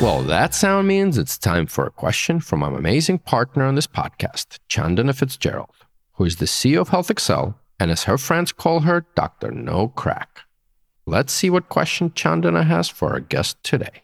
Well, 0.00 0.22
that 0.24 0.54
sound 0.54 0.88
means 0.88 1.16
it's 1.16 1.38
time 1.38 1.66
for 1.66 1.86
a 1.86 1.90
question 1.90 2.38
from 2.40 2.62
our 2.62 2.76
amazing 2.76 3.20
partner 3.20 3.64
on 3.64 3.76
this 3.76 3.86
podcast, 3.86 4.58
Chandana 4.68 5.14
Fitzgerald, 5.16 5.74
who 6.12 6.24
is 6.24 6.36
the 6.36 6.44
CEO 6.44 6.82
of 6.82 6.90
HealthXL 6.90 7.54
and 7.80 7.90
as 7.90 8.04
her 8.04 8.18
friends 8.18 8.52
call 8.52 8.80
her, 8.80 9.06
Dr. 9.14 9.50
No 9.50 9.88
Crack. 9.88 10.40
Let's 11.06 11.32
see 11.32 11.50
what 11.50 11.68
question 11.68 12.10
Chandana 12.10 12.66
has 12.66 12.88
for 12.88 13.12
our 13.12 13.20
guest 13.20 13.62
today. 13.62 14.02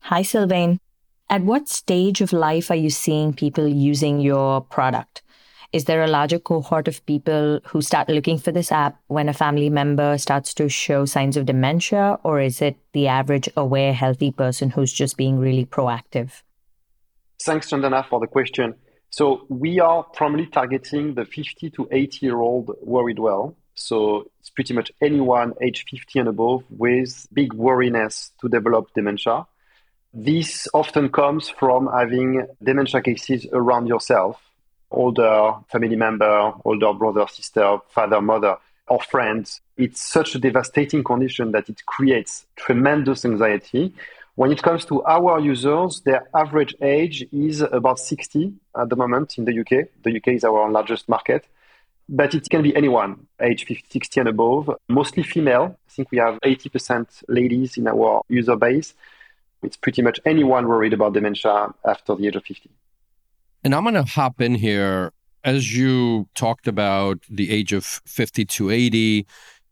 Hi, 0.00 0.22
Sylvain. 0.22 0.80
At 1.30 1.42
what 1.42 1.68
stage 1.68 2.20
of 2.20 2.32
life 2.32 2.70
are 2.70 2.76
you 2.76 2.90
seeing 2.90 3.34
people 3.34 3.68
using 3.68 4.20
your 4.20 4.62
product? 4.62 5.22
Is 5.70 5.84
there 5.84 6.02
a 6.02 6.08
larger 6.08 6.38
cohort 6.38 6.88
of 6.88 7.04
people 7.04 7.60
who 7.66 7.82
start 7.82 8.08
looking 8.08 8.38
for 8.38 8.50
this 8.50 8.72
app 8.72 8.98
when 9.08 9.28
a 9.28 9.34
family 9.34 9.68
member 9.68 10.16
starts 10.16 10.54
to 10.54 10.68
show 10.70 11.04
signs 11.04 11.36
of 11.36 11.44
dementia, 11.44 12.18
or 12.24 12.40
is 12.40 12.62
it 12.62 12.76
the 12.94 13.08
average 13.08 13.50
aware, 13.54 13.92
healthy 13.92 14.30
person 14.30 14.70
who's 14.70 14.92
just 14.92 15.18
being 15.18 15.38
really 15.38 15.66
proactive? 15.66 16.42
Thanks, 17.42 17.70
Chandana, 17.70 18.08
for 18.08 18.18
the 18.18 18.26
question. 18.26 18.76
So 19.10 19.44
we 19.50 19.78
are 19.78 20.04
primarily 20.04 20.46
targeting 20.46 21.14
the 21.14 21.26
50 21.26 21.70
to 21.70 21.88
80 21.90 22.24
year 22.24 22.38
old 22.38 22.74
worried 22.80 23.18
well. 23.18 23.54
So 23.74 24.30
it's 24.40 24.50
pretty 24.50 24.72
much 24.72 24.90
anyone 25.02 25.52
age 25.62 25.84
50 25.90 26.18
and 26.18 26.28
above 26.28 26.64
with 26.70 27.26
big 27.32 27.52
worriness 27.52 28.32
to 28.40 28.48
develop 28.48 28.88
dementia. 28.94 29.46
This 30.14 30.66
often 30.72 31.10
comes 31.10 31.50
from 31.50 31.88
having 31.92 32.46
dementia 32.62 33.02
cases 33.02 33.46
around 33.52 33.86
yourself, 33.86 34.40
older 34.90 35.54
family 35.70 35.96
member, 35.96 36.52
older 36.64 36.92
brother, 36.92 37.26
sister, 37.28 37.78
father, 37.88 38.20
mother, 38.20 38.56
or 38.88 39.00
friends. 39.00 39.60
It's 39.76 40.00
such 40.00 40.34
a 40.34 40.38
devastating 40.38 41.04
condition 41.04 41.52
that 41.52 41.68
it 41.68 41.84
creates 41.86 42.46
tremendous 42.56 43.24
anxiety. 43.24 43.94
When 44.34 44.52
it 44.52 44.62
comes 44.62 44.84
to 44.86 45.02
our 45.04 45.40
users, 45.40 46.00
their 46.04 46.28
average 46.34 46.74
age 46.80 47.26
is 47.32 47.60
about 47.60 47.98
60 47.98 48.52
at 48.76 48.88
the 48.88 48.96
moment 48.96 49.36
in 49.38 49.44
the 49.44 49.60
UK. 49.60 49.88
The 50.02 50.16
UK 50.16 50.28
is 50.28 50.44
our 50.44 50.70
largest 50.70 51.08
market, 51.08 51.46
but 52.08 52.34
it 52.34 52.48
can 52.48 52.62
be 52.62 52.74
anyone 52.74 53.26
age 53.40 53.64
50, 53.66 53.84
60 53.90 54.20
and 54.20 54.28
above, 54.28 54.70
mostly 54.88 55.22
female. 55.22 55.76
I 55.88 55.90
think 55.90 56.10
we 56.10 56.18
have 56.18 56.38
80% 56.40 57.24
ladies 57.28 57.76
in 57.76 57.88
our 57.88 58.22
user 58.28 58.56
base. 58.56 58.94
It's 59.62 59.76
pretty 59.76 60.02
much 60.02 60.20
anyone 60.24 60.68
worried 60.68 60.92
about 60.92 61.14
dementia 61.14 61.74
after 61.84 62.14
the 62.14 62.28
age 62.28 62.36
of 62.36 62.44
50. 62.44 62.70
And 63.64 63.74
I'm 63.74 63.82
going 63.82 63.94
to 63.94 64.04
hop 64.04 64.40
in 64.40 64.54
here. 64.54 65.12
As 65.44 65.76
you 65.76 66.28
talked 66.34 66.66
about 66.66 67.20
the 67.30 67.50
age 67.50 67.72
of 67.72 67.84
50 67.84 68.44
to 68.44 68.70
80, 68.70 69.26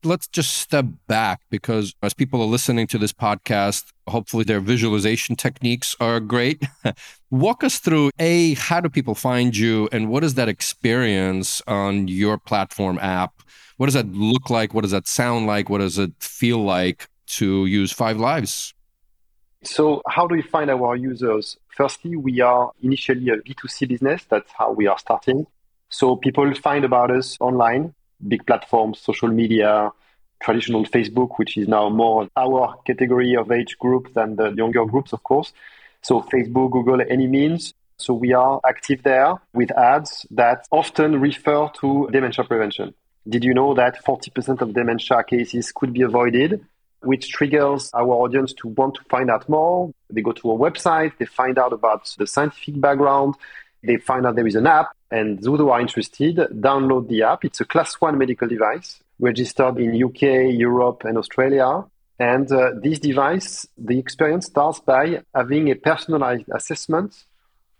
let's 0.04 0.26
just 0.28 0.54
step 0.58 0.86
back 1.06 1.40
because 1.50 1.94
as 2.02 2.14
people 2.14 2.40
are 2.40 2.46
listening 2.46 2.86
to 2.88 2.98
this 2.98 3.12
podcast, 3.12 3.92
hopefully 4.06 4.44
their 4.44 4.60
visualization 4.60 5.36
techniques 5.36 5.94
are 6.00 6.20
great. 6.20 6.62
Walk 7.30 7.64
us 7.64 7.78
through 7.78 8.10
A, 8.18 8.54
how 8.54 8.80
do 8.80 8.88
people 8.88 9.14
find 9.14 9.56
you? 9.56 9.88
And 9.92 10.08
what 10.08 10.24
is 10.24 10.34
that 10.34 10.48
experience 10.48 11.60
on 11.66 12.08
your 12.08 12.38
platform 12.38 12.98
app? 13.00 13.42
What 13.76 13.86
does 13.86 13.94
that 13.94 14.10
look 14.12 14.48
like? 14.48 14.72
What 14.72 14.82
does 14.82 14.92
that 14.92 15.06
sound 15.06 15.46
like? 15.46 15.68
What 15.68 15.78
does 15.78 15.98
it 15.98 16.12
feel 16.20 16.64
like 16.64 17.08
to 17.26 17.66
use 17.66 17.92
Five 17.92 18.18
Lives? 18.18 18.72
So, 19.62 20.00
how 20.06 20.26
do 20.26 20.36
we 20.36 20.42
find 20.42 20.70
our 20.70 20.96
users? 20.96 21.58
Firstly, 21.76 22.16
we 22.16 22.40
are 22.40 22.72
initially 22.82 23.28
a 23.28 23.36
B2C 23.36 23.86
business. 23.86 24.24
That's 24.30 24.50
how 24.56 24.72
we 24.72 24.86
are 24.86 24.98
starting. 24.98 25.46
So, 25.90 26.16
people 26.16 26.52
find 26.54 26.86
about 26.86 27.10
us 27.10 27.36
online, 27.38 27.94
big 28.26 28.46
platforms, 28.46 28.98
social 28.98 29.28
media, 29.28 29.92
traditional 30.42 30.86
Facebook, 30.86 31.36
which 31.36 31.58
is 31.58 31.68
now 31.68 31.90
more 31.90 32.28
our 32.34 32.76
category 32.86 33.36
of 33.36 33.52
age 33.52 33.78
group 33.78 34.14
than 34.14 34.36
the 34.36 34.52
younger 34.52 34.86
groups, 34.86 35.12
of 35.12 35.22
course. 35.22 35.52
So, 36.00 36.22
Facebook, 36.22 36.72
Google, 36.72 37.02
any 37.02 37.26
means. 37.26 37.74
So, 37.98 38.14
we 38.14 38.32
are 38.32 38.58
active 38.66 39.02
there 39.02 39.34
with 39.52 39.70
ads 39.72 40.26
that 40.30 40.66
often 40.70 41.20
refer 41.20 41.68
to 41.80 42.08
dementia 42.10 42.44
prevention. 42.44 42.94
Did 43.28 43.44
you 43.44 43.52
know 43.52 43.74
that 43.74 44.02
40% 44.02 44.62
of 44.62 44.72
dementia 44.72 45.22
cases 45.24 45.72
could 45.72 45.92
be 45.92 46.00
avoided 46.00 46.64
which 47.06 47.30
triggers 47.30 47.90
our 47.94 48.08
audience 48.08 48.52
to 48.54 48.68
want 48.68 48.94
to 48.96 49.02
find 49.08 49.30
out 49.30 49.48
more. 49.48 49.92
They 50.10 50.22
go 50.22 50.32
to 50.32 50.50
a 50.52 50.58
website, 50.58 51.12
they 51.18 51.26
find 51.26 51.58
out 51.58 51.72
about 51.72 52.12
the 52.18 52.26
scientific 52.26 52.80
background, 52.80 53.34
they 53.82 53.96
find 53.96 54.26
out 54.26 54.36
there 54.36 54.46
is 54.46 54.56
an 54.56 54.66
app, 54.66 54.90
and 55.10 55.42
those 55.42 55.58
who 55.58 55.70
are 55.70 55.80
interested 55.80 56.36
download 56.36 57.08
the 57.08 57.22
app. 57.22 57.44
It's 57.44 57.60
a 57.60 57.64
class 57.64 57.94
one 57.94 58.18
medical 58.18 58.48
device 58.48 59.00
registered 59.18 59.78
in 59.78 60.02
UK, 60.02 60.52
Europe, 60.52 61.04
and 61.04 61.16
Australia. 61.16 61.84
And 62.18 62.50
uh, 62.50 62.70
this 62.82 62.98
device, 62.98 63.66
the 63.76 63.98
experience 63.98 64.46
starts 64.46 64.80
by 64.80 65.22
having 65.34 65.70
a 65.70 65.74
personalized 65.74 66.48
assessment 66.54 67.24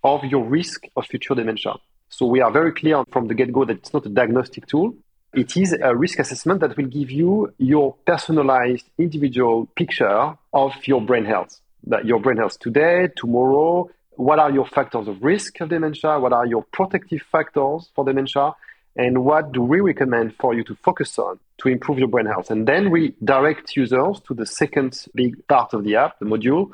of 0.05 0.25
your 0.25 0.45
risk 0.45 0.85
of 0.97 1.07
future 1.07 1.35
dementia. 1.35 1.75
So 2.09 2.27
we 2.27 2.41
are 2.41 2.51
very 2.51 2.73
clear 2.73 3.03
from 3.11 3.27
the 3.27 3.35
get 3.35 3.53
go 3.53 3.65
that 3.65 3.79
it's 3.79 3.93
not 3.93 4.07
a 4.07 4.09
diagnostic 4.09 4.67
tool. 4.67 4.95
It 5.37 5.55
is 5.55 5.75
a 5.75 5.95
risk 5.95 6.19
assessment 6.19 6.61
that 6.61 6.79
will 6.79 6.87
give 6.87 7.11
you 7.11 7.53
your 7.59 7.95
personalized 8.07 8.87
individual 8.97 9.67
picture 9.77 10.35
of 10.55 10.73
your 10.87 11.03
brain 11.03 11.27
health. 11.27 11.61
That 11.89 12.07
your 12.07 12.21
brain 12.21 12.39
health 12.39 12.59
today, 12.59 13.11
tomorrow, 13.15 13.91
what 14.13 14.39
are 14.39 14.51
your 14.51 14.65
factors 14.65 15.07
of 15.09 15.23
risk 15.23 15.61
of 15.61 15.69
dementia? 15.69 16.19
What 16.19 16.33
are 16.33 16.47
your 16.47 16.63
protective 16.73 17.21
factors 17.31 17.91
for 17.95 18.03
dementia? 18.07 18.55
And 18.97 19.27
what 19.27 19.53
do 19.53 19.61
we 19.61 19.81
recommend 19.81 20.37
for 20.37 20.55
you 20.55 20.65
to 20.65 20.75
focus 20.77 21.19
on 21.19 21.39
to 21.59 21.69
improve 21.69 21.99
your 21.99 22.09
brain 22.09 22.25
health? 22.25 22.51
And 22.51 22.67
then 22.67 22.91
we 22.91 23.13
direct 23.23 23.77
users 23.77 24.21
to 24.21 24.33
the 24.33 24.47
second 24.47 25.05
big 25.15 25.47
part 25.49 25.75
of 25.75 25.85
the 25.85 25.97
app, 25.97 26.19
the 26.19 26.25
module. 26.25 26.71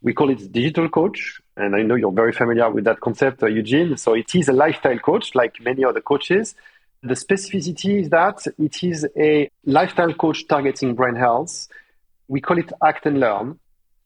We 0.00 0.14
call 0.14 0.30
it 0.30 0.50
digital 0.50 0.88
coach. 0.88 1.38
And 1.58 1.76
I 1.76 1.82
know 1.82 1.96
you're 1.96 2.12
very 2.12 2.32
familiar 2.32 2.70
with 2.70 2.84
that 2.84 3.00
concept, 3.00 3.42
uh, 3.42 3.46
Eugene. 3.46 3.98
So 3.98 4.14
it 4.14 4.34
is 4.34 4.48
a 4.48 4.54
lifestyle 4.54 4.98
coach, 5.00 5.34
like 5.34 5.60
many 5.60 5.84
other 5.84 6.00
coaches 6.00 6.54
the 7.06 7.14
specificity 7.14 8.00
is 8.02 8.10
that 8.10 8.46
it 8.58 8.82
is 8.82 9.06
a 9.16 9.50
lifestyle 9.64 10.12
coach 10.12 10.46
targeting 10.48 10.94
brain 10.94 11.14
health. 11.14 11.68
We 12.28 12.40
call 12.40 12.58
it 12.58 12.72
Act 12.84 13.06
and 13.06 13.20
Learn. 13.20 13.58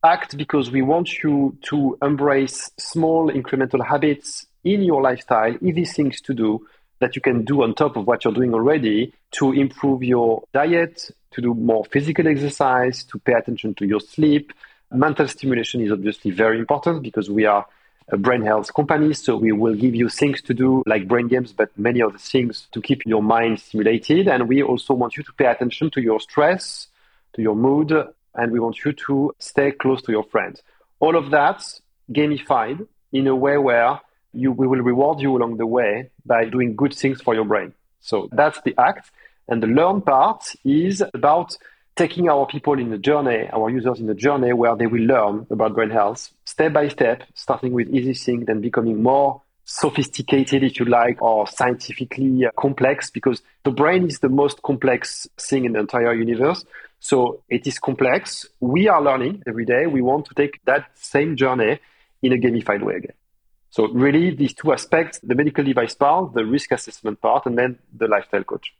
Act 0.04 0.36
because 0.36 0.70
we 0.70 0.82
want 0.82 1.22
you 1.22 1.56
to 1.62 1.98
embrace 2.02 2.70
small 2.78 3.30
incremental 3.30 3.84
habits 3.84 4.46
in 4.64 4.82
your 4.82 5.02
lifestyle, 5.02 5.56
easy 5.62 5.84
things 5.84 6.20
to 6.22 6.34
do 6.34 6.66
that 7.00 7.16
you 7.16 7.22
can 7.22 7.44
do 7.44 7.62
on 7.62 7.74
top 7.74 7.96
of 7.96 8.06
what 8.06 8.24
you're 8.24 8.34
doing 8.34 8.52
already 8.54 9.12
to 9.32 9.52
improve 9.52 10.02
your 10.02 10.42
diet, 10.52 11.10
to 11.32 11.40
do 11.40 11.54
more 11.54 11.84
physical 11.86 12.28
exercise, 12.28 13.04
to 13.04 13.18
pay 13.18 13.32
attention 13.32 13.74
to 13.74 13.86
your 13.86 14.00
sleep. 14.00 14.52
Mental 14.92 15.26
stimulation 15.26 15.80
is 15.80 15.92
obviously 15.92 16.30
very 16.30 16.58
important 16.58 17.02
because 17.02 17.30
we 17.30 17.46
are 17.46 17.66
brain 18.16 18.42
health 18.42 18.72
companies. 18.74 19.22
So 19.22 19.36
we 19.36 19.52
will 19.52 19.74
give 19.74 19.94
you 19.94 20.08
things 20.08 20.42
to 20.42 20.54
do 20.54 20.82
like 20.86 21.08
brain 21.08 21.28
games, 21.28 21.52
but 21.52 21.70
many 21.78 22.02
other 22.02 22.18
things 22.18 22.68
to 22.72 22.80
keep 22.80 23.06
your 23.06 23.22
mind 23.22 23.60
stimulated. 23.60 24.28
And 24.28 24.48
we 24.48 24.62
also 24.62 24.94
want 24.94 25.16
you 25.16 25.22
to 25.22 25.32
pay 25.32 25.46
attention 25.46 25.90
to 25.90 26.00
your 26.00 26.20
stress, 26.20 26.88
to 27.34 27.42
your 27.42 27.56
mood, 27.56 27.92
and 28.34 28.52
we 28.52 28.60
want 28.60 28.84
you 28.84 28.92
to 28.92 29.34
stay 29.38 29.72
close 29.72 30.02
to 30.02 30.12
your 30.12 30.24
friends. 30.24 30.62
All 30.98 31.16
of 31.16 31.30
that 31.30 31.62
gamified 32.12 32.86
in 33.12 33.26
a 33.26 33.34
way 33.34 33.58
where 33.58 34.00
you, 34.32 34.52
we 34.52 34.66
will 34.66 34.80
reward 34.80 35.20
you 35.20 35.36
along 35.36 35.56
the 35.56 35.66
way 35.66 36.10
by 36.24 36.44
doing 36.44 36.76
good 36.76 36.94
things 36.94 37.20
for 37.20 37.34
your 37.34 37.44
brain. 37.44 37.72
So 38.00 38.28
that's 38.32 38.60
the 38.62 38.74
act. 38.78 39.10
And 39.48 39.62
the 39.62 39.66
learn 39.66 40.00
part 40.00 40.44
is 40.64 41.02
about 41.12 41.56
taking 42.00 42.30
our 42.30 42.46
people 42.46 42.78
in 42.78 42.90
a 42.94 42.96
journey, 42.96 43.46
our 43.52 43.68
users 43.68 44.00
in 44.00 44.08
a 44.08 44.14
journey 44.14 44.54
where 44.54 44.74
they 44.74 44.86
will 44.86 45.02
learn 45.02 45.46
about 45.50 45.74
brain 45.74 45.90
health 45.90 46.30
step 46.46 46.72
by 46.72 46.88
step, 46.88 47.24
starting 47.34 47.72
with 47.74 47.86
easy 47.90 48.14
things, 48.14 48.46
then 48.46 48.62
becoming 48.62 49.02
more 49.02 49.42
sophisticated, 49.66 50.64
if 50.64 50.80
you 50.80 50.86
like, 50.86 51.20
or 51.20 51.46
scientifically 51.46 52.46
complex, 52.58 53.10
because 53.10 53.42
the 53.64 53.70
brain 53.70 54.06
is 54.06 54.20
the 54.20 54.30
most 54.30 54.62
complex 54.62 55.28
thing 55.38 55.66
in 55.66 55.72
the 55.74 55.78
entire 55.78 56.14
universe. 56.14 56.64
So 57.00 57.42
it 57.50 57.66
is 57.66 57.78
complex. 57.78 58.46
We 58.60 58.88
are 58.88 59.02
learning 59.02 59.42
every 59.46 59.66
day. 59.66 59.86
We 59.86 60.00
want 60.00 60.24
to 60.26 60.34
take 60.34 60.54
that 60.64 60.86
same 60.94 61.36
journey 61.36 61.80
in 62.22 62.32
a 62.32 62.36
gamified 62.36 62.82
way 62.82 62.94
again. 62.94 63.16
So 63.68 63.88
really 63.88 64.34
these 64.34 64.54
two 64.54 64.72
aspects, 64.72 65.18
the 65.22 65.34
medical 65.34 65.64
device 65.64 65.94
part, 65.94 66.32
the 66.32 66.46
risk 66.46 66.72
assessment 66.72 67.20
part, 67.20 67.44
and 67.44 67.58
then 67.58 67.78
the 67.94 68.08
lifestyle 68.08 68.44
coach. 68.44 68.72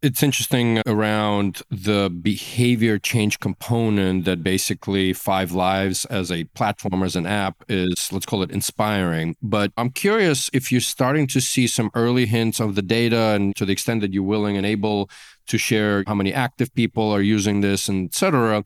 It's 0.00 0.22
interesting 0.22 0.80
around 0.86 1.62
the 1.70 2.08
behavior 2.08 3.00
change 3.00 3.40
component 3.40 4.26
that 4.26 4.44
basically 4.44 5.12
Five 5.12 5.50
Lives 5.50 6.04
as 6.04 6.30
a 6.30 6.44
platform, 6.44 7.02
as 7.02 7.16
an 7.16 7.26
app, 7.26 7.64
is, 7.68 8.12
let's 8.12 8.24
call 8.24 8.44
it 8.44 8.52
inspiring. 8.52 9.34
But 9.42 9.72
I'm 9.76 9.90
curious 9.90 10.50
if 10.52 10.70
you're 10.70 10.80
starting 10.80 11.26
to 11.28 11.40
see 11.40 11.66
some 11.66 11.90
early 11.94 12.26
hints 12.26 12.60
of 12.60 12.76
the 12.76 12.82
data 12.82 13.34
and 13.34 13.56
to 13.56 13.64
the 13.64 13.72
extent 13.72 14.00
that 14.02 14.12
you're 14.12 14.22
willing 14.22 14.56
and 14.56 14.64
able 14.64 15.10
to 15.48 15.58
share 15.58 16.04
how 16.06 16.14
many 16.14 16.32
active 16.32 16.72
people 16.76 17.10
are 17.10 17.22
using 17.22 17.60
this 17.60 17.88
and 17.88 18.06
et 18.06 18.14
cetera. 18.14 18.62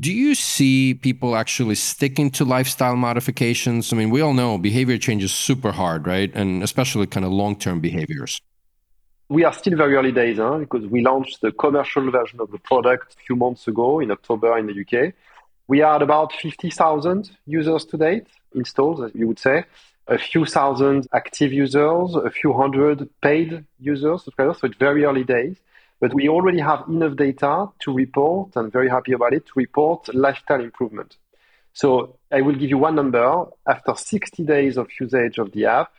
Do 0.00 0.10
you 0.10 0.34
see 0.34 0.94
people 0.94 1.36
actually 1.36 1.74
sticking 1.74 2.30
to 2.30 2.46
lifestyle 2.46 2.96
modifications? 2.96 3.92
I 3.92 3.96
mean, 3.96 4.08
we 4.08 4.22
all 4.22 4.32
know 4.32 4.56
behavior 4.56 4.96
change 4.96 5.22
is 5.22 5.34
super 5.34 5.72
hard, 5.72 6.06
right? 6.06 6.30
And 6.34 6.62
especially 6.62 7.06
kind 7.08 7.26
of 7.26 7.32
long 7.32 7.56
term 7.56 7.80
behaviors 7.80 8.40
we 9.32 9.44
are 9.44 9.52
still 9.54 9.78
very 9.78 9.94
early 9.94 10.12
days 10.12 10.36
huh? 10.36 10.58
because 10.58 10.84
we 10.86 11.00
launched 11.00 11.40
the 11.40 11.50
commercial 11.52 12.10
version 12.10 12.38
of 12.38 12.50
the 12.50 12.58
product 12.58 13.14
a 13.14 13.16
few 13.24 13.34
months 13.34 13.66
ago 13.66 13.98
in 13.98 14.10
October 14.10 14.58
in 14.58 14.66
the 14.66 14.78
UK. 14.82 15.14
We 15.68 15.80
are 15.80 15.96
at 15.96 16.02
about 16.02 16.34
50,000 16.34 17.30
users 17.46 17.86
to 17.86 17.96
date, 17.96 18.26
installed, 18.54 19.02
as 19.04 19.14
you 19.14 19.26
would 19.26 19.38
say, 19.38 19.64
a 20.06 20.18
few 20.18 20.44
thousand 20.44 21.08
active 21.14 21.50
users, 21.50 22.14
a 22.14 22.30
few 22.30 22.52
hundred 22.52 23.08
paid 23.22 23.64
users, 23.80 24.24
subscribers. 24.24 24.58
So 24.60 24.66
it's 24.66 24.76
very 24.76 25.04
early 25.04 25.24
days. 25.24 25.56
But 25.98 26.12
we 26.12 26.28
already 26.28 26.60
have 26.60 26.84
enough 26.88 27.16
data 27.16 27.68
to 27.84 27.92
report, 27.92 28.56
and 28.56 28.70
very 28.70 28.90
happy 28.90 29.12
about 29.12 29.32
it, 29.32 29.46
to 29.46 29.52
report 29.56 30.14
lifestyle 30.14 30.60
improvement. 30.60 31.16
So 31.72 32.16
I 32.30 32.42
will 32.42 32.56
give 32.56 32.68
you 32.68 32.78
one 32.78 32.96
number. 32.96 33.46
After 33.66 33.94
60 33.94 34.44
days 34.44 34.76
of 34.76 34.88
usage 35.00 35.38
of 35.38 35.52
the 35.52 35.66
app, 35.66 35.92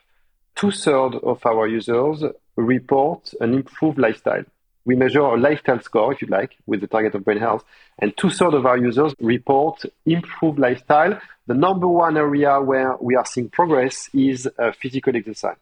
two 0.56 0.72
thirds 0.72 1.16
of 1.24 1.44
our 1.46 1.68
users 1.68 2.24
report 2.56 3.34
an 3.42 3.54
improved 3.54 3.98
lifestyle. 3.98 4.44
We 4.86 4.96
measure 4.96 5.22
a 5.22 5.38
lifestyle 5.38 5.82
score, 5.82 6.12
if 6.14 6.22
you 6.22 6.28
like, 6.28 6.58
with 6.66 6.82
the 6.82 6.88
target 6.88 7.16
of 7.16 7.24
brain 7.24 7.38
health, 7.38 7.64
and 8.00 8.16
two 8.18 8.30
thirds 8.30 8.56
of 8.56 8.66
our 8.66 8.78
users 8.78 9.14
report 9.20 9.84
improved 10.06 10.60
lifestyle. 10.60 11.20
The 11.48 11.54
number 11.54 11.88
one 11.88 12.18
area 12.18 12.60
where 12.60 12.98
we 13.00 13.16
are 13.16 13.26
seeing 13.26 13.50
progress 13.50 14.10
is 14.14 14.48
uh, 14.60 14.72
physical 14.74 15.16
exercise. 15.16 15.56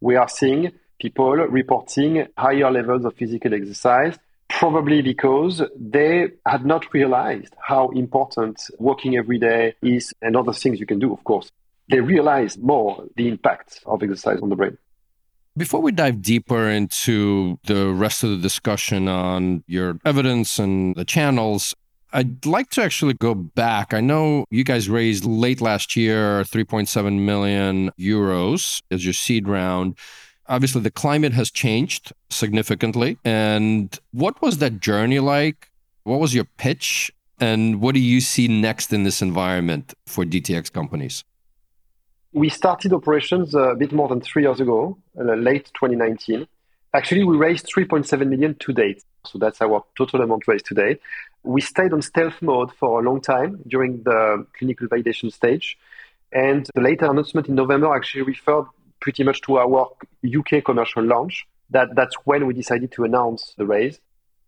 We 0.00 0.16
are 0.16 0.28
seeing 0.28 0.72
people 0.98 1.32
reporting 1.34 2.26
higher 2.38 2.70
levels 2.70 3.04
of 3.04 3.14
physical 3.14 3.52
exercise, 3.52 4.18
probably 4.48 5.02
because 5.02 5.62
they 5.78 6.28
had 6.46 6.64
not 6.64 6.92
realized 6.94 7.54
how 7.60 7.90
important 7.90 8.62
walking 8.78 9.16
every 9.16 9.38
day 9.38 9.74
is 9.82 10.14
and 10.22 10.36
other 10.36 10.52
things 10.52 10.80
you 10.80 10.86
can 10.86 10.98
do, 10.98 11.12
of 11.12 11.22
course. 11.24 11.50
They 11.90 12.00
realize 12.00 12.56
more 12.56 13.04
the 13.16 13.28
impact 13.28 13.80
of 13.84 14.02
exercise 14.02 14.40
on 14.40 14.48
the 14.48 14.56
brain. 14.56 14.78
Before 15.56 15.80
we 15.80 15.92
dive 15.92 16.20
deeper 16.20 16.68
into 16.68 17.60
the 17.66 17.92
rest 17.92 18.24
of 18.24 18.30
the 18.30 18.38
discussion 18.38 19.06
on 19.06 19.62
your 19.68 20.00
evidence 20.04 20.58
and 20.58 20.96
the 20.96 21.04
channels, 21.04 21.76
I'd 22.12 22.44
like 22.44 22.70
to 22.70 22.82
actually 22.82 23.14
go 23.14 23.36
back. 23.36 23.94
I 23.94 24.00
know 24.00 24.46
you 24.50 24.64
guys 24.64 24.88
raised 24.88 25.24
late 25.24 25.60
last 25.60 25.94
year 25.94 26.42
3.7 26.42 27.20
million 27.20 27.92
euros 27.96 28.82
as 28.90 29.04
your 29.04 29.12
seed 29.12 29.46
round. 29.46 29.96
Obviously, 30.48 30.80
the 30.80 30.90
climate 30.90 31.34
has 31.34 31.52
changed 31.52 32.12
significantly. 32.30 33.16
And 33.24 33.96
what 34.10 34.42
was 34.42 34.58
that 34.58 34.80
journey 34.80 35.20
like? 35.20 35.70
What 36.02 36.18
was 36.18 36.34
your 36.34 36.46
pitch? 36.56 37.12
And 37.38 37.80
what 37.80 37.94
do 37.94 38.00
you 38.00 38.20
see 38.20 38.48
next 38.48 38.92
in 38.92 39.04
this 39.04 39.22
environment 39.22 39.94
for 40.06 40.24
DTX 40.24 40.72
companies? 40.72 41.22
We 42.34 42.48
started 42.48 42.92
operations 42.92 43.54
a 43.54 43.76
bit 43.78 43.92
more 43.92 44.08
than 44.08 44.20
three 44.20 44.42
years 44.42 44.58
ago, 44.58 44.98
uh, 45.16 45.22
late 45.34 45.66
2019. 45.66 46.48
Actually, 46.92 47.22
we 47.22 47.36
raised 47.36 47.70
3.7 47.72 48.26
million 48.26 48.56
to 48.56 48.72
date. 48.72 49.04
So 49.24 49.38
that's 49.38 49.62
our 49.62 49.84
total 49.96 50.20
amount 50.20 50.48
raised 50.48 50.66
to 50.66 50.74
date. 50.74 51.00
We 51.44 51.60
stayed 51.60 51.92
on 51.92 52.02
stealth 52.02 52.42
mode 52.42 52.72
for 52.72 52.98
a 52.98 53.04
long 53.04 53.20
time 53.20 53.60
during 53.68 54.02
the 54.02 54.44
clinical 54.58 54.88
validation 54.88 55.32
stage. 55.32 55.78
And 56.32 56.68
the 56.74 56.80
later 56.80 57.08
announcement 57.08 57.48
in 57.48 57.54
November 57.54 57.94
actually 57.94 58.22
referred 58.22 58.66
pretty 58.98 59.22
much 59.22 59.40
to 59.42 59.58
our 59.58 59.90
UK 60.24 60.64
commercial 60.64 61.04
launch. 61.04 61.46
That, 61.70 61.94
that's 61.94 62.16
when 62.24 62.48
we 62.48 62.54
decided 62.54 62.90
to 62.92 63.04
announce 63.04 63.54
the 63.56 63.64
raise. 63.64 64.00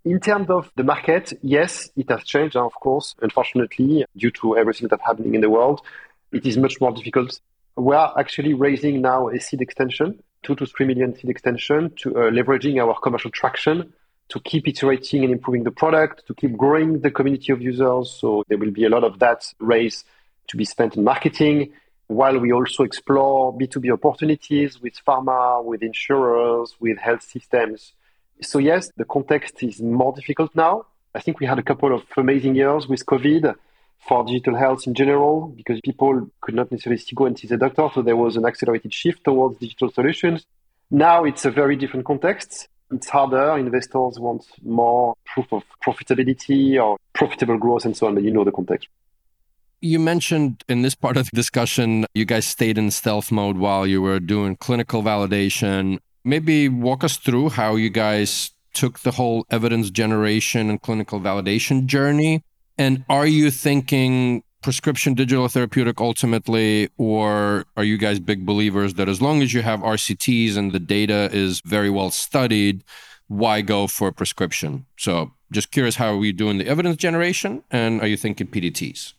In 0.04 0.18
terms 0.18 0.50
of 0.50 0.72
the 0.74 0.82
market, 0.82 1.34
yes, 1.40 1.88
it 1.94 2.10
has 2.10 2.24
changed, 2.24 2.56
of 2.56 2.74
course. 2.74 3.14
Unfortunately, 3.22 4.04
due 4.16 4.32
to 4.32 4.56
everything 4.56 4.88
that's 4.88 5.04
happening 5.04 5.36
in 5.36 5.40
the 5.40 5.50
world, 5.50 5.82
it 6.32 6.44
is 6.44 6.56
much 6.56 6.80
more 6.80 6.90
difficult 6.90 7.40
we 7.76 7.95
are 7.95 8.14
actually 8.18 8.54
raising 8.54 9.02
now 9.02 9.28
a 9.28 9.38
seed 9.38 9.61
extension, 9.61 10.23
two 10.42 10.54
to 10.56 10.66
three 10.66 10.87
million 10.87 11.14
seed 11.14 11.30
extension, 11.30 11.92
to 11.97 12.11
uh, 12.16 12.30
leveraging 12.30 12.83
our 12.83 12.99
commercial 13.00 13.30
traction 13.30 13.92
to 14.28 14.40
keep 14.40 14.66
iterating 14.66 15.23
and 15.23 15.33
improving 15.33 15.62
the 15.62 15.71
product, 15.71 16.26
to 16.26 16.35
keep 16.35 16.56
growing 16.56 17.00
the 17.00 17.11
community 17.11 17.52
of 17.52 17.62
users. 17.62 18.11
So 18.21 18.42
there 18.49 18.59
will 18.59 18.73
be 18.73 18.85
a 18.85 18.88
lot 18.88 19.04
of 19.04 19.18
that 19.21 19.52
raise 19.61 20.04
to 20.49 20.56
be 20.56 20.64
spent 20.64 20.97
in 20.97 21.04
marketing, 21.04 21.73
while 22.09 22.38
we 22.38 22.52
also 22.52 22.83
explore 22.83 23.56
B2B 23.56 23.92
opportunities 23.92 24.80
with 24.80 24.95
pharma, 25.06 25.64
with 25.64 25.83
insurers, 25.83 26.76
with 26.80 26.99
health 26.99 27.23
systems. 27.23 27.92
So 28.42 28.59
yes, 28.59 28.90
the 28.97 29.04
context 29.04 29.62
is 29.62 29.80
more 29.80 30.12
difficult 30.12 30.54
now. 30.54 30.87
I 31.14 31.21
think 31.21 31.40
we 31.40 31.47
had 31.47 31.59
a 31.59 31.62
couple 31.62 31.95
of 31.95 32.02
amazing 32.16 32.54
years 32.54 32.88
with 32.88 33.06
COVID 33.06 33.54
for 33.98 34.24
digital 34.24 34.54
health 34.54 34.86
in 34.86 34.94
general 34.94 35.48
because 35.56 35.80
people 35.80 36.30
could 36.40 36.54
not 36.54 36.70
necessarily 36.70 37.02
go 37.14 37.26
and 37.26 37.38
see 37.38 37.48
the 37.48 37.56
doctor. 37.56 37.88
So 37.94 38.02
there 38.02 38.16
was 38.16 38.36
an 38.36 38.44
accelerated 38.44 38.92
shift 38.92 39.24
towards 39.24 39.58
digital 39.58 39.90
solutions. 39.90 40.46
Now 40.90 41.24
it's 41.24 41.44
a 41.44 41.50
very 41.50 41.76
different 41.76 42.06
context. 42.06 42.68
It's 42.92 43.08
harder. 43.08 43.56
Investors 43.58 44.20
want 44.20 44.44
more 44.64 45.14
proof 45.24 45.52
of 45.52 45.64
profitability 45.84 46.80
or 46.82 46.96
profitable 47.14 47.58
growth 47.58 47.84
and 47.84 47.96
so 47.96 48.06
on, 48.06 48.14
but 48.14 48.22
you 48.22 48.30
know 48.30 48.44
the 48.44 48.52
context. 48.52 48.88
You 49.80 49.98
mentioned 49.98 50.62
in 50.68 50.82
this 50.82 50.94
part 50.94 51.16
of 51.16 51.28
the 51.30 51.36
discussion, 51.36 52.06
you 52.14 52.24
guys 52.24 52.46
stayed 52.46 52.78
in 52.78 52.90
stealth 52.90 53.32
mode 53.32 53.58
while 53.58 53.86
you 53.86 54.00
were 54.00 54.21
doing 54.21 54.56
clinical 54.56 55.02
validation. 55.02 55.99
Maybe 56.25 56.68
walk 56.68 57.04
us 57.04 57.16
through 57.16 57.50
how 57.50 57.75
you 57.75 57.90
guys 57.90 58.52
took 58.73 59.00
the 59.00 59.10
whole 59.10 59.44
evidence 59.50 59.90
generation 59.90 60.71
and 60.71 60.80
clinical 60.80 61.21
validation 61.21 61.86
journey 61.86 62.42
and 62.78 63.04
are 63.08 63.26
you 63.26 63.50
thinking 63.50 64.43
prescription 64.62 65.15
digital 65.15 65.47
therapeutic 65.49 66.00
ultimately, 66.00 66.89
or 66.99 67.65
are 67.76 67.84
you 67.84 67.97
guys 67.97 68.19
big 68.19 68.45
believers 68.45 68.95
that 68.95 69.08
as 69.08 69.23
long 69.23 69.41
as 69.43 69.54
you 69.54 69.62
have 69.62 69.80
RCTs 69.80 70.56
and 70.56 70.73
the 70.73 70.80
data 70.80 71.30
is 71.32 71.60
very 71.60 71.89
well 71.89 72.10
studied, 72.10 72.82
why 73.28 73.60
go 73.60 73.86
for 73.86 74.08
a 74.08 74.12
prescription? 74.12 74.86
So 74.97 75.32
just 75.52 75.71
curious, 75.71 75.97
how 75.97 76.12
are 76.12 76.17
we 76.17 76.32
doing 76.32 76.58
the 76.58 76.67
evidence 76.67 76.97
generation? 76.97 77.62
And 77.71 78.00
are 78.00 78.08
you 78.08 78.17
thinking 78.17 78.49
PDTs? 78.49 79.12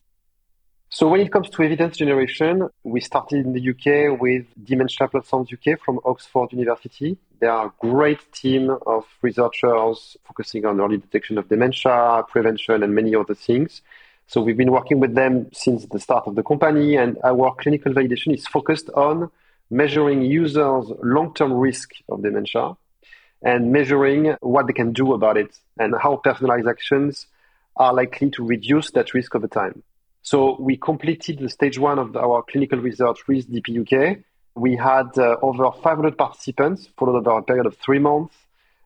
So 0.89 1.09
when 1.09 1.19
it 1.19 1.33
comes 1.33 1.49
to 1.49 1.63
evidence 1.63 1.97
generation, 1.97 2.69
we 2.85 3.01
started 3.01 3.45
in 3.45 3.51
the 3.51 3.69
UK 3.71 4.19
with 4.19 4.45
Dementia 4.63 5.09
Platforms 5.09 5.49
UK 5.51 5.77
from 5.77 5.99
Oxford 6.05 6.53
University. 6.53 7.17
They 7.41 7.47
are 7.47 7.65
a 7.65 7.73
great 7.79 8.31
team 8.31 8.69
of 8.85 9.05
researchers 9.21 10.15
focusing 10.25 10.65
on 10.65 10.79
early 10.79 10.95
detection 10.95 11.37
of 11.37 11.49
dementia, 11.49 12.23
prevention, 12.29 12.83
and 12.83 12.95
many 12.95 13.13
other 13.15 13.35
things. 13.35 13.81
So 14.27 14.39
we've 14.39 14.55
been 14.55 14.71
working 14.71 15.01
with 15.01 15.13
them 15.13 15.49
since 15.51 15.85
the 15.87 15.99
start 15.99 16.25
of 16.25 16.35
the 16.35 16.43
company, 16.43 16.95
and 16.95 17.17
our 17.21 17.53
clinical 17.55 17.93
validation 17.93 18.33
is 18.33 18.47
focused 18.47 18.89
on 18.91 19.29
measuring 19.69 20.21
users' 20.21 20.89
long-term 21.03 21.51
risk 21.51 21.91
of 22.07 22.23
dementia 22.23 22.77
and 23.41 23.73
measuring 23.73 24.37
what 24.39 24.67
they 24.67 24.73
can 24.73 24.93
do 24.93 25.13
about 25.13 25.35
it 25.35 25.59
and 25.77 25.93
how 26.01 26.15
personalized 26.15 26.67
actions 26.67 27.27
are 27.75 27.93
likely 27.93 28.29
to 28.31 28.41
reduce 28.41 28.91
that 28.91 29.13
risk 29.13 29.35
over 29.35 29.49
time. 29.49 29.83
So 30.29 30.57
we 30.59 30.75
completed 30.75 31.39
the 31.39 31.47
stage 31.47 31.79
one 31.79 31.99
of 31.99 32.13
our 32.17 32.43
clinical 32.43 32.79
research 32.79 33.25
with 33.29 33.49
DPUK. 33.49 34.25
We 34.55 34.75
had 34.75 35.17
uh, 35.17 35.37
over 35.41 35.71
500 35.71 36.17
participants 36.17 36.89
followed 36.97 37.25
over 37.25 37.37
a 37.37 37.43
period 37.43 37.65
of 37.65 37.77
three 37.77 37.99
months. 37.99 38.35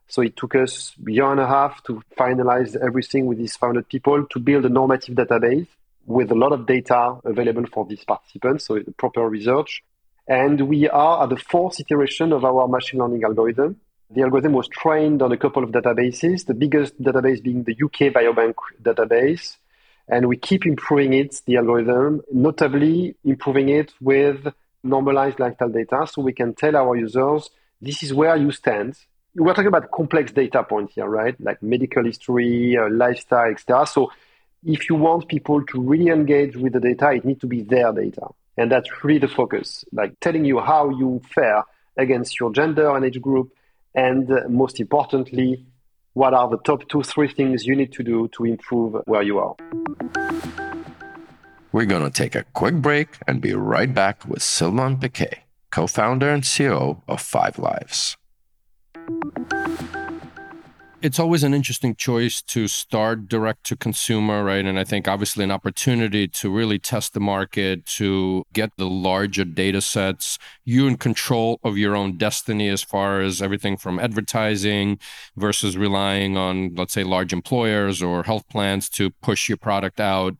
So 0.06 0.22
it 0.22 0.36
took 0.36 0.54
us 0.54 0.94
a 1.04 1.10
year 1.10 1.28
and 1.32 1.40
a 1.40 1.48
half 1.48 1.82
to 1.86 2.00
finalize 2.16 2.76
everything 2.76 3.26
with 3.26 3.38
these 3.38 3.56
500 3.56 3.88
people 3.88 4.24
to 4.26 4.38
build 4.38 4.66
a 4.66 4.68
normative 4.68 5.16
database 5.16 5.66
with 6.06 6.30
a 6.30 6.36
lot 6.36 6.52
of 6.52 6.64
data 6.64 7.18
available 7.24 7.66
for 7.66 7.86
these 7.86 8.04
participants, 8.04 8.66
so 8.66 8.78
proper 8.96 9.28
research. 9.28 9.82
And 10.28 10.68
we 10.68 10.88
are 10.88 11.24
at 11.24 11.30
the 11.30 11.42
fourth 11.50 11.80
iteration 11.80 12.32
of 12.32 12.44
our 12.44 12.68
machine 12.68 13.00
learning 13.00 13.24
algorithm. 13.24 13.80
The 14.14 14.22
algorithm 14.22 14.52
was 14.52 14.68
trained 14.68 15.22
on 15.22 15.32
a 15.32 15.36
couple 15.36 15.64
of 15.64 15.70
databases, 15.70 16.46
the 16.46 16.54
biggest 16.54 17.02
database 17.02 17.42
being 17.42 17.64
the 17.64 17.72
UK 17.72 18.12
Biobank 18.14 18.54
database, 18.80 19.56
and 20.12 20.28
we 20.28 20.36
keep 20.36 20.66
improving 20.66 21.14
it, 21.14 21.40
the 21.46 21.56
algorithm, 21.56 22.20
notably 22.30 23.16
improving 23.24 23.70
it 23.70 23.94
with 23.98 24.46
normalized 24.84 25.40
lifestyle 25.40 25.70
data 25.70 26.06
so 26.06 26.20
we 26.20 26.34
can 26.34 26.52
tell 26.52 26.76
our 26.76 26.94
users 26.94 27.48
this 27.80 28.02
is 28.02 28.12
where 28.12 28.36
you 28.36 28.52
stand. 28.52 28.94
We're 29.34 29.54
talking 29.54 29.68
about 29.68 29.90
complex 29.90 30.30
data 30.30 30.64
points 30.64 30.92
here, 30.94 31.06
right? 31.06 31.34
Like 31.40 31.62
medical 31.62 32.04
history, 32.04 32.76
uh, 32.76 32.90
lifestyle, 32.90 33.50
etc. 33.52 33.86
So 33.86 34.12
if 34.62 34.90
you 34.90 34.96
want 34.96 35.28
people 35.28 35.64
to 35.64 35.80
really 35.80 36.08
engage 36.08 36.56
with 36.58 36.74
the 36.74 36.80
data, 36.80 37.12
it 37.12 37.24
needs 37.24 37.40
to 37.40 37.46
be 37.46 37.62
their 37.62 37.90
data. 37.94 38.26
And 38.58 38.70
that's 38.70 38.90
really 39.02 39.18
the 39.18 39.28
focus, 39.28 39.82
like 39.92 40.20
telling 40.20 40.44
you 40.44 40.60
how 40.60 40.90
you 40.90 41.22
fare 41.34 41.64
against 41.96 42.38
your 42.38 42.52
gender 42.52 42.94
and 42.94 43.02
age 43.06 43.20
group. 43.22 43.50
And 43.94 44.30
uh, 44.30 44.42
most 44.50 44.78
importantly, 44.78 45.64
what 46.14 46.34
are 46.34 46.48
the 46.48 46.58
top 46.58 46.88
two, 46.88 47.02
three 47.02 47.32
things 47.32 47.66
you 47.66 47.76
need 47.76 47.92
to 47.92 48.02
do 48.02 48.28
to 48.36 48.44
improve 48.44 48.94
where 49.06 49.22
you 49.22 49.38
are? 49.38 49.54
We're 51.72 51.86
going 51.86 52.04
to 52.04 52.10
take 52.10 52.34
a 52.34 52.44
quick 52.52 52.74
break 52.74 53.08
and 53.26 53.40
be 53.40 53.54
right 53.54 53.92
back 53.92 54.26
with 54.26 54.42
Sylvain 54.42 54.98
Piquet, 54.98 55.44
co 55.70 55.86
founder 55.86 56.28
and 56.28 56.42
CEO 56.42 57.00
of 57.08 57.20
Five 57.20 57.58
Lives 57.58 58.16
it's 61.02 61.18
always 61.18 61.42
an 61.42 61.52
interesting 61.52 61.96
choice 61.96 62.40
to 62.42 62.68
start 62.68 63.28
direct 63.28 63.64
to 63.64 63.76
consumer, 63.76 64.44
right? 64.44 64.64
And 64.64 64.78
I 64.78 64.84
think 64.84 65.08
obviously 65.08 65.42
an 65.42 65.50
opportunity 65.50 66.28
to 66.28 66.50
really 66.50 66.78
test 66.78 67.12
the 67.12 67.20
market, 67.20 67.84
to 67.98 68.44
get 68.52 68.70
the 68.76 68.88
larger 68.88 69.44
data 69.44 69.80
sets, 69.80 70.38
You're 70.64 70.88
in 70.88 70.96
control 70.96 71.58
of 71.64 71.76
your 71.76 71.96
own 71.96 72.16
destiny 72.16 72.68
as 72.68 72.82
far 72.82 73.20
as 73.20 73.42
everything 73.42 73.76
from 73.76 73.98
advertising 73.98 74.98
versus 75.36 75.76
relying 75.76 76.36
on, 76.36 76.74
let's 76.76 76.92
say, 76.92 77.02
large 77.02 77.32
employers 77.32 78.00
or 78.02 78.22
health 78.22 78.48
plans 78.48 78.88
to 78.90 79.10
push 79.10 79.48
your 79.48 79.58
product 79.58 79.98
out. 79.98 80.36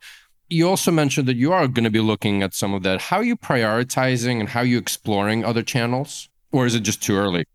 You 0.49 0.69
also 0.69 0.91
mentioned 0.91 1.27
that 1.27 1.35
you 1.35 1.51
are 1.51 1.67
going 1.67 1.83
to 1.83 1.89
be 1.89 1.99
looking 1.99 2.41
at 2.41 2.53
some 2.53 2.73
of 2.73 2.83
that. 2.83 3.01
How 3.01 3.17
are 3.17 3.23
you 3.23 3.35
prioritizing 3.35 4.39
and 4.39 4.49
how 4.49 4.61
are 4.61 4.65
you 4.65 4.77
exploring 4.77 5.43
other 5.43 5.63
channels? 5.63 6.29
Or 6.51 6.65
is 6.65 6.75
it 6.75 6.81
just 6.81 7.03
too 7.03 7.17
early? 7.17 7.45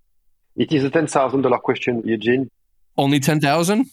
It 0.56 0.72
is 0.72 0.84
a 0.84 0.90
$10,000 0.90 1.62
question, 1.62 2.02
Eugene. 2.04 2.50
Only 2.98 3.20
10,000? 3.20 3.86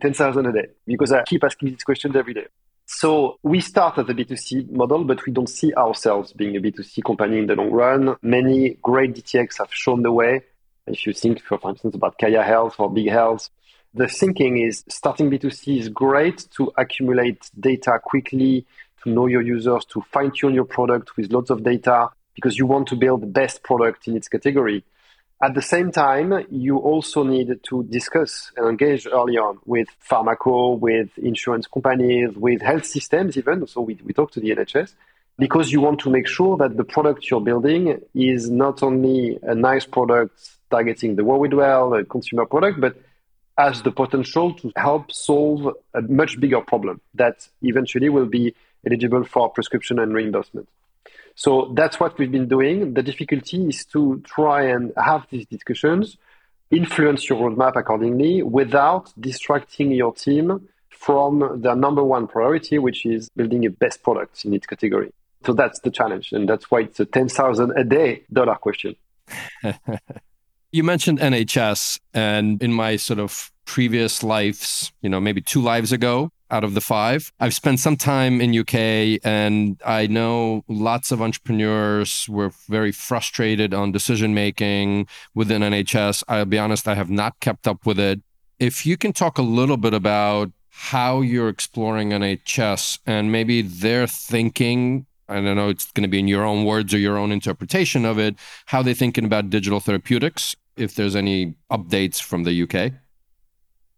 10,000 0.00 0.46
a 0.46 0.52
day 0.52 0.66
because 0.86 1.12
I 1.12 1.22
keep 1.24 1.42
asking 1.42 1.70
these 1.70 1.82
questions 1.82 2.14
every 2.14 2.34
day. 2.34 2.46
So 2.84 3.38
we 3.42 3.60
start 3.60 3.98
as 3.98 4.08
a 4.08 4.14
B2C 4.14 4.70
model, 4.70 5.04
but 5.04 5.24
we 5.24 5.32
don't 5.32 5.48
see 5.48 5.72
ourselves 5.74 6.32
being 6.34 6.56
a 6.56 6.60
B2C 6.60 7.02
company 7.04 7.38
in 7.38 7.46
the 7.46 7.54
long 7.54 7.70
run. 7.70 8.16
Many 8.22 8.76
great 8.82 9.14
DTX 9.14 9.58
have 9.58 9.72
shown 9.72 10.02
the 10.02 10.12
way. 10.12 10.42
If 10.86 11.06
you 11.06 11.14
think, 11.14 11.42
for, 11.42 11.58
for 11.58 11.70
instance, 11.70 11.94
about 11.94 12.18
Kaia 12.18 12.44
Health 12.44 12.76
or 12.78 12.92
Big 12.92 13.08
Health, 13.08 13.48
the 13.94 14.08
thinking 14.08 14.58
is 14.58 14.84
starting 14.88 15.30
B2C 15.30 15.78
is 15.78 15.88
great 15.88 16.46
to 16.56 16.72
accumulate 16.76 17.50
data 17.58 17.98
quickly, 18.02 18.66
to 19.02 19.10
know 19.10 19.26
your 19.26 19.42
users, 19.42 19.84
to 19.86 20.02
fine 20.12 20.32
tune 20.32 20.54
your 20.54 20.64
product 20.64 21.16
with 21.16 21.32
lots 21.32 21.50
of 21.50 21.62
data 21.62 22.08
because 22.34 22.58
you 22.58 22.66
want 22.66 22.88
to 22.88 22.96
build 22.96 23.22
the 23.22 23.26
best 23.26 23.62
product 23.62 24.08
in 24.08 24.16
its 24.16 24.28
category. 24.28 24.84
At 25.42 25.54
the 25.54 25.62
same 25.62 25.90
time, 25.90 26.46
you 26.52 26.78
also 26.78 27.24
need 27.24 27.58
to 27.68 27.82
discuss 27.82 28.52
and 28.56 28.68
engage 28.68 29.08
early 29.08 29.38
on 29.38 29.58
with 29.64 29.88
pharmaco, 30.08 30.78
with 30.78 31.08
insurance 31.18 31.66
companies, 31.66 32.36
with 32.36 32.62
health 32.62 32.86
systems 32.86 33.36
even. 33.36 33.66
So 33.66 33.80
we, 33.80 33.98
we 34.04 34.12
talk 34.12 34.30
to 34.32 34.40
the 34.40 34.50
NHS 34.50 34.94
because 35.40 35.72
you 35.72 35.80
want 35.80 35.98
to 36.00 36.10
make 36.10 36.28
sure 36.28 36.56
that 36.58 36.76
the 36.76 36.84
product 36.84 37.28
you're 37.28 37.40
building 37.40 38.00
is 38.14 38.48
not 38.50 38.84
only 38.84 39.40
a 39.42 39.56
nice 39.56 39.84
product 39.84 40.38
targeting 40.70 41.16
the 41.16 41.24
world 41.24 41.52
well, 41.54 41.92
a 41.94 42.04
consumer 42.04 42.46
product, 42.46 42.80
but 42.80 42.94
has 43.58 43.82
the 43.82 43.90
potential 43.90 44.54
to 44.54 44.70
help 44.76 45.10
solve 45.10 45.74
a 45.92 46.02
much 46.02 46.38
bigger 46.38 46.60
problem 46.60 47.00
that 47.14 47.48
eventually 47.62 48.08
will 48.08 48.26
be 48.26 48.54
eligible 48.86 49.24
for 49.24 49.50
prescription 49.50 49.98
and 49.98 50.14
reimbursement. 50.14 50.68
So 51.34 51.72
that's 51.74 51.98
what 51.98 52.18
we've 52.18 52.30
been 52.30 52.48
doing. 52.48 52.94
The 52.94 53.02
difficulty 53.02 53.68
is 53.68 53.84
to 53.86 54.22
try 54.24 54.64
and 54.64 54.92
have 54.96 55.26
these 55.30 55.46
discussions, 55.46 56.16
influence 56.70 57.28
your 57.28 57.38
roadmap 57.38 57.76
accordingly 57.76 58.42
without 58.42 59.12
distracting 59.18 59.92
your 59.92 60.14
team 60.14 60.68
from 60.90 61.60
their 61.62 61.74
number 61.74 62.04
one 62.04 62.26
priority, 62.26 62.78
which 62.78 63.04
is 63.06 63.28
building 63.30 63.64
a 63.66 63.70
best 63.70 64.02
product 64.02 64.44
in 64.44 64.54
its 64.54 64.66
category. 64.66 65.12
So 65.44 65.52
that's 65.52 65.80
the 65.80 65.90
challenge. 65.90 66.32
And 66.32 66.48
that's 66.48 66.70
why 66.70 66.80
it's 66.82 67.00
a 67.00 67.04
10,000 67.04 67.72
a 67.76 67.84
day 67.84 68.22
dollar 68.32 68.54
question. 68.54 68.94
You 70.74 70.84
mentioned 70.84 71.18
NHS, 71.18 72.00
and 72.14 72.62
in 72.62 72.72
my 72.72 72.96
sort 72.96 73.18
of 73.18 73.52
previous 73.66 74.22
lives, 74.22 74.90
you 75.02 75.10
know, 75.10 75.20
maybe 75.20 75.42
two 75.42 75.60
lives 75.60 75.92
ago 75.92 76.30
out 76.52 76.62
of 76.62 76.74
the 76.74 76.80
five, 76.80 77.32
I've 77.40 77.54
spent 77.54 77.80
some 77.80 77.96
time 77.96 78.40
in 78.40 78.56
UK 78.56 79.18
and 79.24 79.80
I 79.84 80.06
know 80.06 80.62
lots 80.68 81.10
of 81.10 81.22
entrepreneurs 81.22 82.28
were 82.28 82.52
very 82.68 82.92
frustrated 82.92 83.72
on 83.72 83.90
decision 83.90 84.34
making 84.34 85.08
within 85.34 85.62
NHS. 85.62 86.22
I'll 86.28 86.44
be 86.44 86.58
honest, 86.58 86.86
I 86.86 86.94
have 86.94 87.10
not 87.10 87.40
kept 87.40 87.66
up 87.66 87.86
with 87.86 87.98
it. 87.98 88.20
If 88.58 88.86
you 88.86 88.96
can 88.96 89.12
talk 89.12 89.38
a 89.38 89.42
little 89.42 89.78
bit 89.78 89.94
about 89.94 90.52
how 90.68 91.22
you're 91.22 91.48
exploring 91.48 92.10
NHS 92.10 93.00
and 93.06 93.32
maybe 93.32 93.62
their 93.62 94.06
thinking 94.06 95.06
I 95.28 95.36
don't 95.36 95.56
know 95.56 95.70
it's 95.70 95.90
going 95.92 96.02
to 96.02 96.08
be 96.08 96.18
in 96.18 96.28
your 96.28 96.44
own 96.44 96.64
words 96.66 96.92
or 96.92 96.98
your 96.98 97.16
own 97.16 97.32
interpretation 97.32 98.04
of 98.04 98.18
it, 98.18 98.36
how 98.66 98.82
they're 98.82 98.92
thinking 98.92 99.24
about 99.24 99.48
digital 99.48 99.80
therapeutics 99.80 100.54
if 100.76 100.94
there's 100.94 101.16
any 101.16 101.54
updates 101.70 102.20
from 102.20 102.44
the 102.44 102.62
UK? 102.62 102.92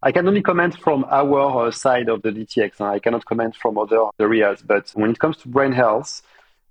I 0.05 0.11
can 0.11 0.27
only 0.27 0.43
comment 0.43 0.77
from 0.79 1.03
our 1.09 1.65
uh, 1.65 1.71
side 1.71 2.09
of 2.09 2.21
the 2.21 2.29
DTX. 2.29 2.79
I 2.79 2.99
cannot 2.99 3.25
comment 3.25 3.55
from 3.55 3.75
other 3.79 4.03
areas. 4.19 4.61
But 4.61 4.91
when 4.93 5.09
it 5.09 5.17
comes 5.17 5.37
to 5.37 5.47
brain 5.47 5.71
health, 5.71 6.21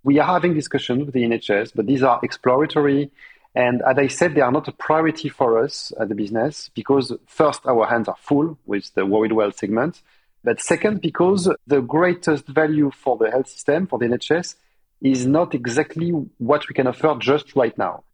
we 0.04 0.20
are 0.20 0.26
having 0.26 0.54
discussions 0.54 1.04
with 1.04 1.14
the 1.14 1.24
NHS, 1.24 1.72
but 1.74 1.86
these 1.86 2.04
are 2.04 2.20
exploratory. 2.22 3.10
And 3.56 3.82
as 3.82 3.98
I 3.98 4.06
said, 4.06 4.36
they 4.36 4.40
are 4.40 4.52
not 4.52 4.68
a 4.68 4.72
priority 4.72 5.28
for 5.28 5.58
us 5.64 5.92
as 5.98 6.08
a 6.12 6.14
business 6.14 6.70
because 6.76 7.12
first, 7.26 7.66
our 7.66 7.86
hands 7.86 8.06
are 8.06 8.16
full 8.20 8.56
with 8.66 8.94
the 8.94 9.04
Worried 9.04 9.32
Well 9.32 9.50
segment. 9.50 10.00
But 10.44 10.60
second, 10.60 11.00
because 11.00 11.52
the 11.66 11.80
greatest 11.80 12.46
value 12.46 12.92
for 12.92 13.16
the 13.16 13.32
health 13.32 13.48
system, 13.48 13.88
for 13.88 13.98
the 13.98 14.06
NHS, 14.06 14.54
is 15.02 15.26
not 15.26 15.56
exactly 15.56 16.10
what 16.38 16.68
we 16.68 16.74
can 16.74 16.86
offer 16.86 17.16
just 17.18 17.56
right 17.56 17.76
now 17.76 18.04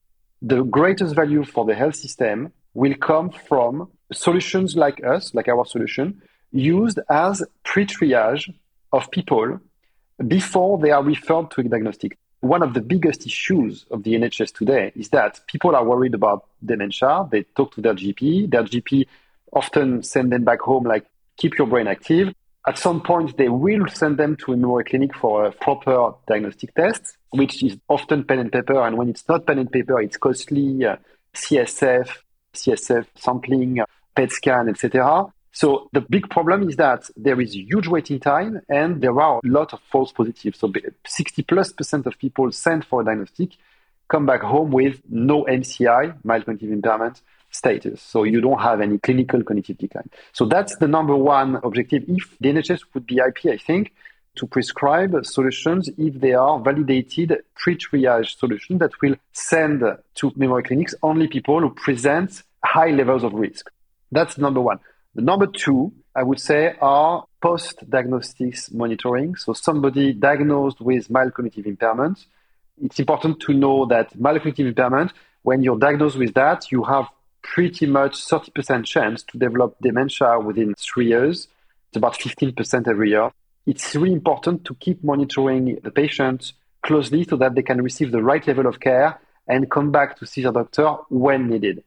the 0.43 0.63
greatest 0.63 1.15
value 1.15 1.45
for 1.45 1.65
the 1.65 1.75
health 1.75 1.97
system 1.97 2.53
will 2.73 2.95
come 2.95 3.31
from 3.31 3.89
solutions 4.13 4.77
like 4.77 5.05
us, 5.05 5.35
like 5.35 5.49
our 5.49 5.65
solution, 5.65 6.23
used 6.53 6.99
as 7.09 7.43
pre-triage 7.65 8.53
of 8.93 9.11
people 9.11 9.61
before 10.27 10.79
they 10.79 10.91
are 10.91 11.03
referred 11.03 11.51
to 11.53 11.61
a 11.61 11.65
diagnostic. 11.65 12.19
One 12.41 12.63
of 12.63 12.75
the 12.75 12.81
biggest 12.81 13.27
issues 13.27 13.85
of 13.91 14.03
the 14.03 14.15
NHS 14.15 14.55
today 14.55 14.93
is 14.97 15.11
that 15.11 15.41
people 15.47 15.77
are 15.77 15.85
worried 15.85 16.15
about 16.15 16.47
dementia. 16.65 17.29
They 17.31 17.43
talk 17.43 17.75
to 17.75 17.81
their 17.81 17.95
GP. 17.95 18.51
Their 18.51 18.65
GP 18.65 19.07
often 19.53 20.03
send 20.03 20.33
them 20.33 20.45
back 20.45 20.61
home 20.61 20.85
like, 20.85 21.07
keep 21.37 21.59
your 21.59 21.67
brain 21.67 21.87
active. 21.87 22.35
At 22.67 22.79
some 22.79 23.01
point, 23.03 23.37
they 23.37 23.49
will 23.49 23.87
send 23.89 24.19
them 24.19 24.37
to 24.45 24.53
a 24.53 24.57
neuro 24.57 24.85
clinic 24.85 25.15
for 25.15 25.47
a 25.47 25.53
proper 25.53 26.13
diagnostic 26.27 26.75
test 26.75 27.17
which 27.31 27.63
is 27.63 27.77
often 27.89 28.25
pen 28.25 28.41
and 28.41 28.53
paper. 28.53 28.81
And 28.83 28.99
when 28.99 29.09
it's 29.09 29.27
not 29.29 29.47
pen 29.47 29.59
and 29.59 29.71
paper, 29.71 30.01
it's 30.01 30.17
costly, 30.17 30.85
uh, 30.85 30.97
CSF, 31.35 32.09
CSF 32.55 33.07
sampling, 33.15 33.81
PET 34.15 34.33
scan, 34.33 34.69
etc. 34.69 35.27
So 35.53 35.89
the 35.93 36.01
big 36.01 36.31
problem 36.31 36.69
is 36.69 36.77
that 36.77 37.11
there 37.17 37.41
is 37.41 37.55
huge 37.55 37.89
waiting 37.89 38.21
time 38.21 38.61
and 38.69 39.01
there 39.01 39.21
are 39.21 39.41
a 39.45 39.49
lot 39.49 39.73
of 39.73 39.81
false 39.91 40.13
positives. 40.13 40.59
So 40.59 40.73
60 41.07 41.43
plus 41.43 41.73
percent 41.73 42.07
of 42.07 42.19
people 42.19 42.53
sent 42.53 42.85
for 42.85 43.03
a 43.03 43.05
diagnostic 43.05 43.51
come 44.09 44.27
back 44.27 44.43
home 44.43 44.71
with 44.71 45.01
no 45.09 45.45
MCI, 45.45 46.25
mild 46.25 46.45
cognitive 46.45 46.73
impairment 46.73 47.23
status. 47.51 48.03
So 48.03 48.25
you 48.25 48.41
don't 48.41 48.61
have 48.61 48.81
any 48.81 48.99
clinical 48.99 49.43
cognitive 49.43 49.79
decline. 49.79 50.11
So 50.33 50.47
that's 50.47 50.77
the 50.77 50.89
number 50.89 51.17
one 51.17 51.57
objective. 51.63 52.05
If 52.09 52.37
the 52.41 52.49
NHS 52.51 52.83
would 52.95 53.07
be 53.07 53.19
IP, 53.19 53.47
I 53.47 53.57
think 53.57 53.93
to 54.37 54.47
prescribe 54.47 55.15
solutions 55.25 55.89
if 55.99 56.21
they 56.21 56.35
are 56.35 56.61
validated 56.61 57.37
pre-triage 57.57 58.39
solutions 58.39 58.79
that 58.81 58.93
will 59.01 59.17
send 59.33 59.83
to 60.15 60.33
memory 60.37 60.63
clinics 60.63 60.95
only 61.03 61.27
people 61.27 61.61
who 61.61 61.71
present 61.71 62.43
high 62.65 62.91
levels 62.91 63.25
of 63.25 63.33
risk. 63.33 63.71
That's 64.11 64.39
number 64.39 64.61
one. 64.61 64.81
The 65.15 65.23
number 65.23 65.47
two, 65.47 65.93
I 66.15 66.23
would 66.23 66.41
say, 66.41 66.75
are 66.81 67.25
post-diagnostics 67.43 68.73
monitoring. 68.73 69.37
So 69.37 69.53
somebody 69.53 70.13
diagnosed 70.13 70.81
with 70.81 71.11
mild 71.11 71.35
cognitive 71.35 71.67
impairment. 71.67 72.25
It's 72.83 72.99
important 72.99 73.41
to 73.41 73.53
know 73.53 73.87
that 73.87 74.19
mild 74.19 74.39
cognitive 74.39 74.67
impairment, 74.67 75.13
when 75.43 75.63
you're 75.63 75.79
diagnosed 75.79 76.19
with 76.19 76.35
that, 76.35 76.71
you 76.71 76.85
have 76.85 77.07
pretty 77.43 77.87
much 77.87 78.27
30% 78.27 78.85
chance 78.85 79.23
to 79.25 79.39
develop 79.39 79.77
dementia 79.81 80.39
within 80.39 80.75
three 80.75 81.09
years. 81.09 81.49
It's 81.89 81.97
about 81.97 82.19
15% 82.19 82.87
every 82.87 83.11
year 83.11 83.31
it's 83.67 83.95
really 83.95 84.13
important 84.13 84.65
to 84.65 84.75
keep 84.75 85.05
monitoring 85.05 85.79
the 85.83 85.91
patient 85.91 86.53
closely 86.83 87.25
so 87.25 87.37
that 87.37 87.55
they 87.55 87.63
can 87.63 87.83
receive 87.83 88.11
the 88.11 88.23
right 88.23 88.47
level 88.47 88.67
of 88.67 88.81
care 88.81 89.21
and 89.47 89.71
come 89.71 89.91
back 89.91 90.19
to 90.19 90.27
see 90.27 90.43
their 90.43 90.53
doctor 90.53 90.89
when 91.09 91.49
needed. 91.49 91.85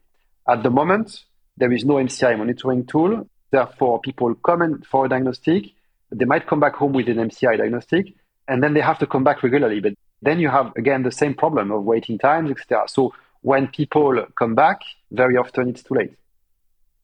At 0.47 0.63
the 0.63 0.69
moment, 0.69 1.23
there 1.57 1.71
is 1.71 1.85
no 1.85 1.95
MCI 1.95 2.37
monitoring 2.37 2.85
tool. 2.85 3.27
Therefore, 3.51 4.01
people 4.01 4.33
come 4.35 4.61
in 4.61 4.81
for 4.81 5.05
a 5.05 5.09
diagnostic. 5.09 5.65
They 6.11 6.25
might 6.25 6.47
come 6.47 6.59
back 6.59 6.75
home 6.75 6.93
with 6.93 7.07
an 7.07 7.17
MCI 7.17 7.57
diagnostic, 7.57 8.13
and 8.47 8.63
then 8.63 8.73
they 8.73 8.81
have 8.81 8.99
to 8.99 9.07
come 9.07 9.23
back 9.23 9.43
regularly. 9.43 9.79
But 9.79 9.93
then 10.21 10.39
you 10.39 10.49
have 10.49 10.71
again 10.75 11.03
the 11.03 11.11
same 11.11 11.33
problem 11.33 11.71
of 11.71 11.83
waiting 11.83 12.17
times, 12.17 12.51
etc. 12.51 12.87
So 12.87 13.13
when 13.41 13.67
people 13.67 14.25
come 14.37 14.55
back, 14.55 14.79
very 15.11 15.37
often 15.37 15.69
it's 15.69 15.83
too 15.83 15.95
late. 15.95 16.13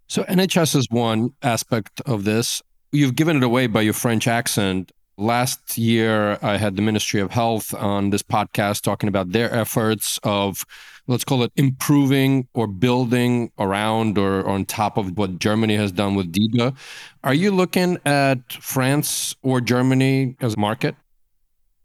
So 0.07 0.23
NHS 0.23 0.75
is 0.75 0.87
one 0.89 1.33
aspect 1.43 2.01
of 2.05 2.23
this. 2.23 2.63
You've 2.91 3.15
given 3.15 3.37
it 3.37 3.43
away 3.43 3.67
by 3.67 3.81
your 3.81 3.93
French 3.93 4.27
accent. 4.27 4.91
Last 5.19 5.77
year, 5.77 6.39
I 6.41 6.55
had 6.55 6.77
the 6.77 6.81
Ministry 6.81 7.19
of 7.19 7.29
Health 7.29 7.73
on 7.73 8.09
this 8.09 8.23
podcast 8.23 8.83
talking 8.83 9.09
about 9.09 9.33
their 9.33 9.53
efforts 9.53 10.17
of, 10.23 10.65
let's 11.07 11.25
call 11.25 11.43
it 11.43 11.51
improving 11.57 12.47
or 12.53 12.67
building 12.67 13.51
around 13.59 14.17
or, 14.17 14.47
on 14.47 14.63
top 14.63 14.95
of 14.95 15.17
what 15.17 15.37
Germany 15.37 15.75
has 15.75 15.91
done 15.91 16.15
with 16.15 16.31
DIGA. 16.31 16.73
Are 17.21 17.33
you 17.33 17.51
looking 17.51 17.97
at 18.05 18.53
France 18.53 19.35
or 19.41 19.59
Germany 19.59 20.37
as 20.39 20.53
a 20.53 20.57
market? 20.57 20.95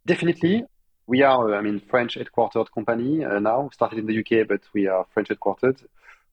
Definitely. 0.07 0.63
We 1.09 1.23
are, 1.23 1.57
I 1.57 1.61
mean, 1.61 1.81
French 1.81 2.17
headquartered 2.17 2.71
company 2.73 3.25
uh, 3.25 3.41
now, 3.41 3.69
started 3.73 3.99
in 3.99 4.07
the 4.07 4.21
UK, 4.21 4.47
but 4.47 4.61
we 4.73 4.87
are 4.87 5.07
French 5.13 5.31
headquartered. 5.31 5.85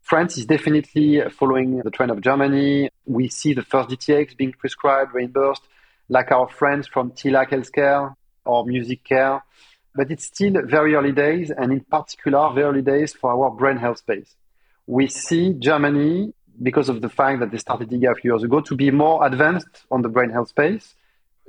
France 0.03 0.37
is 0.37 0.45
definitely 0.45 1.19
following 1.31 1.79
the 1.79 1.89
trend 1.89 2.11
of 2.11 2.21
Germany. 2.21 2.91
We 3.07 3.27
see 3.27 3.55
the 3.55 3.63
first 3.63 3.89
DTX 3.89 4.37
being 4.37 4.51
prescribed, 4.51 5.15
reimbursed, 5.15 5.63
like 6.11 6.31
our 6.31 6.47
friends 6.47 6.87
from 6.87 7.11
Tilak 7.11 7.49
Healthcare 7.49 8.13
or 8.45 8.65
Music 8.65 9.03
Care. 9.03 9.43
But 9.95 10.11
it's 10.11 10.25
still 10.25 10.53
very 10.65 10.93
early 10.93 11.11
days, 11.11 11.49
and 11.49 11.71
in 11.71 11.79
particular, 11.79 12.53
very 12.53 12.67
early 12.67 12.81
days 12.81 13.13
for 13.13 13.31
our 13.31 13.49
brain 13.49 13.77
health 13.77 13.97
space. 13.97 14.35
We 14.85 15.07
see 15.07 15.53
Germany, 15.57 16.33
because 16.61 16.89
of 16.89 17.01
the 17.01 17.09
fact 17.09 17.39
that 17.39 17.49
they 17.51 17.57
started 17.57 17.89
DIGA 17.89 18.11
a 18.11 18.15
few 18.15 18.31
years 18.31 18.43
ago, 18.43 18.61
to 18.61 18.75
be 18.75 18.91
more 18.91 19.25
advanced 19.25 19.85
on 19.89 20.03
the 20.03 20.09
brain 20.09 20.29
health 20.29 20.49
space. 20.49 20.95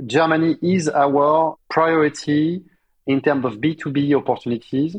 Germany 0.07 0.57
is 0.63 0.89
our 0.89 1.57
priority 1.69 2.63
in 3.07 3.21
terms 3.21 3.45
of 3.45 3.55
B2B 3.55 4.17
opportunities 4.17 4.97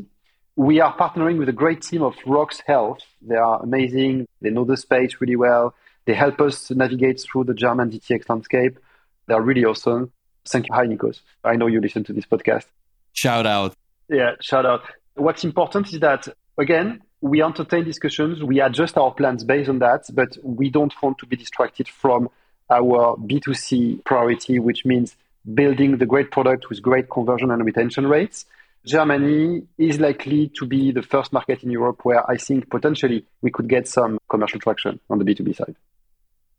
we 0.56 0.80
are 0.80 0.96
partnering 0.96 1.38
with 1.38 1.48
a 1.48 1.52
great 1.52 1.82
team 1.82 2.02
of 2.02 2.14
Rocks 2.24 2.62
Health. 2.64 3.00
They 3.20 3.34
are 3.34 3.62
amazing. 3.62 4.28
They 4.40 4.50
know 4.50 4.64
the 4.64 4.76
space 4.76 5.16
really 5.20 5.36
well. 5.36 5.74
They 6.06 6.14
help 6.14 6.40
us 6.40 6.70
navigate 6.70 7.20
through 7.20 7.44
the 7.44 7.54
German 7.54 7.90
DTX 7.90 8.28
landscape. 8.28 8.78
They're 9.26 9.42
really 9.42 9.64
awesome. 9.64 10.12
Thank 10.46 10.68
you. 10.68 10.74
Hi, 10.74 10.86
Nikos. 10.86 11.20
I 11.42 11.56
know 11.56 11.66
you 11.66 11.80
listen 11.80 12.04
to 12.04 12.12
this 12.12 12.26
podcast. 12.26 12.66
Shout 13.12 13.46
out. 13.46 13.74
Yeah, 14.08 14.32
shout 14.40 14.66
out. 14.66 14.82
What's 15.14 15.44
important 15.44 15.92
is 15.92 16.00
that, 16.00 16.28
again, 16.58 17.00
we 17.20 17.42
entertain 17.42 17.84
discussions, 17.84 18.42
we 18.42 18.60
adjust 18.60 18.98
our 18.98 19.10
plans 19.12 19.44
based 19.44 19.70
on 19.70 19.78
that, 19.78 20.04
but 20.12 20.36
we 20.42 20.68
don't 20.68 20.92
want 21.02 21.16
to 21.18 21.26
be 21.26 21.36
distracted 21.36 21.88
from 21.88 22.28
our 22.70 23.16
B2C 23.16 24.04
priority, 24.04 24.58
which 24.58 24.84
means 24.84 25.16
building 25.54 25.96
the 25.96 26.06
great 26.06 26.30
product 26.30 26.68
with 26.68 26.82
great 26.82 27.08
conversion 27.08 27.50
and 27.50 27.64
retention 27.64 28.06
rates. 28.06 28.44
Germany 28.84 29.62
is 29.78 29.98
likely 29.98 30.50
to 30.58 30.66
be 30.66 30.92
the 30.92 31.00
first 31.00 31.32
market 31.32 31.62
in 31.62 31.70
Europe 31.70 32.00
where 32.04 32.28
I 32.30 32.36
think 32.36 32.68
potentially 32.68 33.24
we 33.40 33.50
could 33.50 33.68
get 33.68 33.88
some 33.88 34.18
commercial 34.28 34.60
traction 34.60 35.00
on 35.08 35.18
the 35.18 35.24
B2B 35.24 35.56
side. 35.56 35.76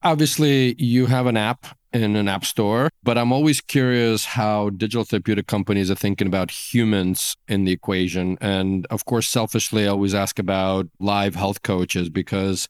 Obviously, 0.01 0.75
you 0.81 1.05
have 1.05 1.27
an 1.27 1.37
app 1.37 1.65
in 2.03 2.15
an 2.15 2.27
app 2.27 2.45
store, 2.45 2.89
but 3.03 3.17
I'm 3.17 3.31
always 3.31 3.61
curious 3.61 4.25
how 4.25 4.69
digital 4.71 5.03
therapeutic 5.03 5.47
companies 5.47 5.89
are 5.89 5.95
thinking 5.95 6.27
about 6.27 6.51
humans 6.51 7.37
in 7.47 7.63
the 7.65 7.71
equation. 7.71 8.37
And 8.41 8.85
of 8.89 9.05
course, 9.05 9.27
selfishly, 9.27 9.85
I 9.85 9.89
always 9.89 10.13
ask 10.13 10.37
about 10.37 10.87
live 10.99 11.35
health 11.35 11.61
coaches 11.63 12.09
because 12.09 12.67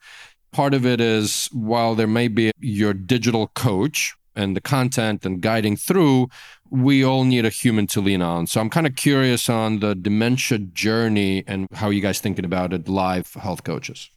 part 0.52 0.74
of 0.74 0.86
it 0.86 1.02
is 1.02 1.50
while 1.52 1.96
there 1.96 2.08
may 2.08 2.28
be 2.28 2.52
your 2.60 2.94
digital 2.94 3.48
coach 3.48 4.16
and 4.36 4.56
the 4.56 4.62
content 4.62 5.26
and 5.26 5.42
guiding 5.42 5.76
through, 5.76 6.28
we 6.70 7.04
all 7.04 7.24
need 7.24 7.46
a 7.46 7.50
human 7.50 7.88
to 7.88 8.02
lean 8.02 8.22
on. 8.22 8.48
So 8.48 8.60
I'm 8.62 8.70
kind 8.70 8.86
of 8.86 8.96
curious 8.96 9.50
on 9.50 9.80
the 9.80 9.96
dementia 9.96 10.60
journey 10.60 11.44
and 11.48 11.68
how 11.74 11.90
you 11.90 12.02
guys 12.02 12.20
thinking 12.20 12.46
about 12.46 12.74
it, 12.74 12.88
live 12.88 13.34
health 13.34 13.64
coaches. 13.64 14.10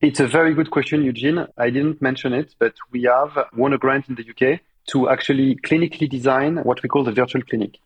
It's 0.00 0.20
a 0.20 0.28
very 0.28 0.54
good 0.54 0.70
question, 0.70 1.02
Eugene. 1.02 1.44
I 1.56 1.70
didn't 1.70 2.00
mention 2.00 2.32
it, 2.32 2.54
but 2.60 2.72
we 2.92 3.02
have 3.02 3.36
won 3.56 3.72
a 3.72 3.78
grant 3.78 4.08
in 4.08 4.14
the 4.14 4.22
UK 4.30 4.60
to 4.90 5.08
actually 5.10 5.56
clinically 5.56 6.08
design 6.08 6.58
what 6.58 6.84
we 6.84 6.88
call 6.88 7.02
the 7.02 7.10
virtual 7.10 7.42
clinic. 7.42 7.80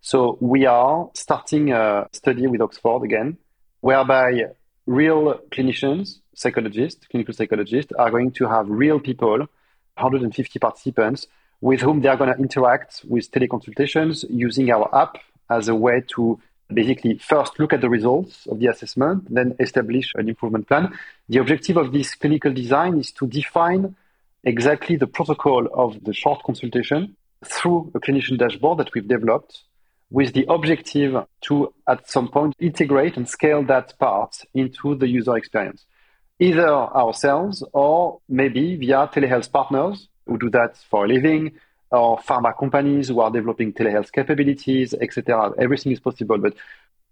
So 0.00 0.38
we 0.40 0.64
are 0.64 1.10
starting 1.12 1.72
a 1.72 2.08
study 2.12 2.46
with 2.46 2.62
Oxford 2.62 3.02
again, 3.04 3.36
whereby 3.82 4.44
real 4.86 5.40
clinicians, 5.50 6.20
psychologists, 6.34 7.06
clinical 7.06 7.34
psychologists 7.34 7.92
are 7.98 8.10
going 8.10 8.30
to 8.30 8.48
have 8.48 8.70
real 8.70 8.98
people, 8.98 9.36
150 9.36 10.58
participants, 10.58 11.26
with 11.60 11.82
whom 11.82 12.00
they 12.00 12.08
are 12.08 12.16
going 12.16 12.32
to 12.32 12.38
interact 12.40 13.02
with 13.06 13.30
teleconsultations 13.30 14.24
using 14.30 14.70
our 14.70 14.88
app 14.96 15.18
as 15.50 15.68
a 15.68 15.74
way 15.74 16.02
to 16.16 16.40
basically 16.72 17.18
first 17.18 17.58
look 17.58 17.72
at 17.72 17.80
the 17.80 17.88
results 17.88 18.46
of 18.46 18.58
the 18.58 18.66
assessment, 18.66 19.26
then 19.32 19.56
establish 19.58 20.12
an 20.14 20.28
improvement 20.28 20.68
plan. 20.68 20.92
The 21.28 21.38
objective 21.38 21.76
of 21.76 21.92
this 21.92 22.14
clinical 22.14 22.52
design 22.52 22.98
is 22.98 23.12
to 23.12 23.26
define 23.26 23.96
exactly 24.44 24.96
the 24.96 25.06
protocol 25.06 25.66
of 25.72 26.02
the 26.04 26.12
short 26.12 26.42
consultation 26.44 27.16
through 27.44 27.90
a 27.94 28.00
clinician 28.00 28.38
dashboard 28.38 28.78
that 28.78 28.92
we've 28.94 29.08
developed 29.08 29.62
with 30.10 30.32
the 30.32 30.46
objective 30.48 31.24
to 31.42 31.72
at 31.86 32.08
some 32.08 32.28
point 32.28 32.54
integrate 32.58 33.16
and 33.16 33.28
scale 33.28 33.62
that 33.64 33.98
part 33.98 34.36
into 34.54 34.94
the 34.94 35.06
user 35.06 35.36
experience 35.36 35.84
either 36.38 36.68
ourselves 36.68 37.64
or 37.72 38.20
maybe 38.28 38.76
via 38.76 39.08
telehealth 39.08 39.50
partners 39.50 40.08
who 40.26 40.38
do 40.38 40.50
that 40.50 40.76
for 40.88 41.04
a 41.04 41.08
living 41.08 41.52
or 41.90 42.18
pharma 42.18 42.56
companies 42.58 43.08
who 43.08 43.20
are 43.20 43.30
developing 43.30 43.72
telehealth 43.72 44.12
capabilities, 44.12 44.94
etc. 44.94 45.52
Everything 45.58 45.92
is 45.92 46.00
possible. 46.00 46.38
But 46.38 46.54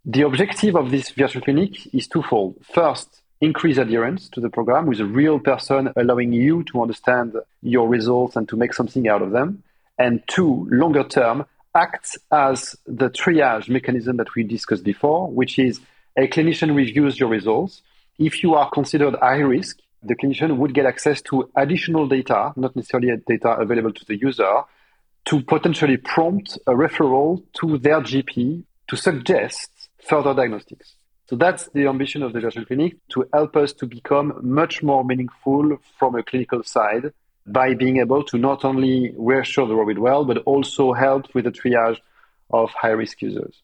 the 0.04 0.22
objective 0.22 0.76
of 0.76 0.90
this 0.90 1.10
virtual 1.10 1.42
clinic 1.42 1.94
is 1.94 2.06
twofold. 2.06 2.56
First, 2.72 3.22
increase 3.40 3.78
adherence 3.78 4.28
to 4.30 4.40
the 4.40 4.50
program 4.50 4.86
with 4.86 5.00
a 5.00 5.04
real 5.04 5.38
person 5.38 5.92
allowing 5.96 6.32
you 6.32 6.62
to 6.64 6.82
understand 6.82 7.34
your 7.62 7.88
results 7.88 8.36
and 8.36 8.48
to 8.48 8.56
make 8.56 8.72
something 8.72 9.08
out 9.08 9.22
of 9.22 9.32
them. 9.32 9.62
And 9.98 10.22
two, 10.26 10.68
longer 10.70 11.04
term, 11.04 11.46
act 11.74 12.16
as 12.30 12.76
the 12.86 13.10
triage 13.10 13.68
mechanism 13.68 14.16
that 14.16 14.34
we 14.34 14.42
discussed 14.42 14.84
before, 14.84 15.28
which 15.30 15.58
is 15.58 15.80
a 16.16 16.26
clinician 16.28 16.74
reviews 16.74 17.20
your 17.20 17.28
results. 17.28 17.82
If 18.18 18.42
you 18.42 18.54
are 18.54 18.70
considered 18.70 19.14
high 19.16 19.38
risk, 19.38 19.78
the 20.06 20.16
clinician 20.16 20.56
would 20.56 20.74
get 20.74 20.86
access 20.86 21.20
to 21.22 21.50
additional 21.56 22.06
data, 22.08 22.52
not 22.56 22.74
necessarily 22.76 23.14
data 23.26 23.56
available 23.58 23.92
to 23.92 24.04
the 24.06 24.16
user, 24.16 24.62
to 25.26 25.42
potentially 25.42 25.96
prompt 25.96 26.56
a 26.66 26.72
referral 26.72 27.42
to 27.60 27.78
their 27.78 28.00
GP 28.00 28.64
to 28.88 28.96
suggest 28.96 29.70
further 30.08 30.34
diagnostics. 30.34 30.94
So 31.28 31.34
that's 31.34 31.68
the 31.74 31.88
ambition 31.88 32.22
of 32.22 32.32
the 32.32 32.40
virtual 32.40 32.64
clinic 32.64 32.96
to 33.10 33.28
help 33.32 33.56
us 33.56 33.72
to 33.74 33.86
become 33.86 34.38
much 34.42 34.82
more 34.82 35.04
meaningful 35.04 35.78
from 35.98 36.14
a 36.14 36.22
clinical 36.22 36.62
side 36.62 37.12
by 37.46 37.74
being 37.74 37.98
able 37.98 38.22
to 38.24 38.38
not 38.38 38.64
only 38.64 39.12
reassure 39.16 39.66
the 39.66 39.74
robot 39.74 39.98
well, 39.98 40.24
but 40.24 40.38
also 40.38 40.92
help 40.92 41.34
with 41.34 41.44
the 41.44 41.50
triage 41.50 41.98
of 42.50 42.70
high 42.70 42.90
risk 42.90 43.22
users. 43.22 43.62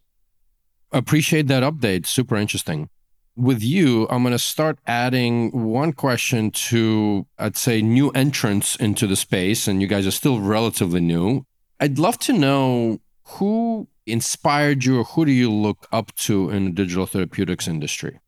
Appreciate 0.90 1.46
that 1.46 1.62
update. 1.62 2.06
Super 2.06 2.36
interesting 2.36 2.90
with 3.36 3.62
you, 3.62 4.06
I'm 4.10 4.22
going 4.22 4.32
to 4.32 4.38
start 4.38 4.78
adding 4.86 5.50
one 5.50 5.92
question 5.92 6.50
to, 6.50 7.26
I'd 7.38 7.56
say, 7.56 7.82
new 7.82 8.10
entrants 8.10 8.76
into 8.76 9.06
the 9.06 9.16
space, 9.16 9.66
and 9.66 9.80
you 9.80 9.88
guys 9.88 10.06
are 10.06 10.12
still 10.12 10.40
relatively 10.40 11.00
new. 11.00 11.46
I'd 11.80 11.98
love 11.98 12.18
to 12.20 12.32
know 12.32 13.00
who 13.24 13.88
inspired 14.06 14.84
you 14.84 15.00
or 15.00 15.04
who 15.04 15.24
do 15.24 15.32
you 15.32 15.50
look 15.50 15.86
up 15.92 16.14
to 16.16 16.50
in 16.50 16.64
the 16.66 16.70
digital 16.70 17.06
therapeutics 17.06 17.66
industry? 17.66 18.18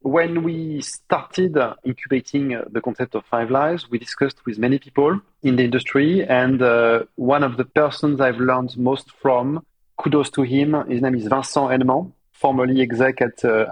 When 0.00 0.42
we 0.42 0.80
started 0.80 1.56
incubating 1.84 2.54
uh, 2.54 2.64
the 2.70 2.80
concept 2.80 3.14
of 3.14 3.24
Five 3.26 3.50
Lives, 3.50 3.90
we 3.90 3.98
discussed 3.98 4.44
with 4.46 4.58
many 4.58 4.78
people 4.78 5.20
in 5.42 5.56
the 5.56 5.64
industry, 5.64 6.26
and 6.26 6.62
uh, 6.62 7.04
one 7.16 7.42
of 7.42 7.56
the 7.56 7.64
persons 7.64 8.20
I've 8.20 8.38
learned 8.38 8.76
most 8.76 9.10
from, 9.20 9.64
kudos 9.96 10.30
to 10.30 10.42
him, 10.42 10.74
his 10.88 11.02
name 11.02 11.16
is 11.16 11.26
Vincent 11.26 11.70
Henneman 11.70 12.12
formerly 12.38 12.80
exec 12.80 13.20
at 13.20 13.44
uh. 13.44 13.66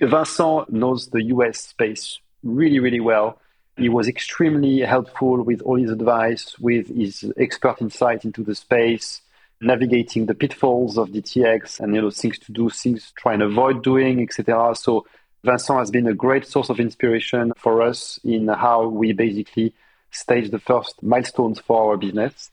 Vincent 0.00 0.72
knows 0.72 1.08
the 1.08 1.22
US 1.34 1.58
space 1.60 2.18
really, 2.42 2.78
really 2.78 3.00
well. 3.00 3.38
He 3.76 3.88
was 3.88 4.08
extremely 4.08 4.80
helpful 4.80 5.42
with 5.42 5.62
all 5.62 5.76
his 5.76 5.90
advice, 5.90 6.58
with 6.58 6.88
his 6.88 7.32
expert 7.38 7.80
insight 7.80 8.24
into 8.24 8.42
the 8.42 8.54
space, 8.54 9.22
navigating 9.60 10.26
the 10.26 10.34
pitfalls 10.34 10.98
of 10.98 11.10
DTX 11.10 11.80
and 11.80 11.94
you 11.94 12.02
know 12.02 12.10
things 12.10 12.38
to 12.40 12.52
do, 12.52 12.68
things 12.68 13.06
to 13.06 13.14
try 13.14 13.32
and 13.34 13.42
avoid 13.42 13.82
doing, 13.82 14.20
etc. 14.22 14.74
So 14.74 15.06
Vincent 15.44 15.78
has 15.78 15.90
been 15.90 16.08
a 16.08 16.14
great 16.14 16.46
source 16.46 16.68
of 16.68 16.78
inspiration 16.80 17.52
for 17.56 17.82
us 17.82 18.20
in 18.24 18.48
how 18.48 18.88
we 18.88 19.12
basically 19.12 19.72
stage 20.10 20.50
the 20.50 20.58
first 20.58 21.02
milestones 21.02 21.58
for 21.60 21.92
our 21.92 21.96
business. 21.96 22.50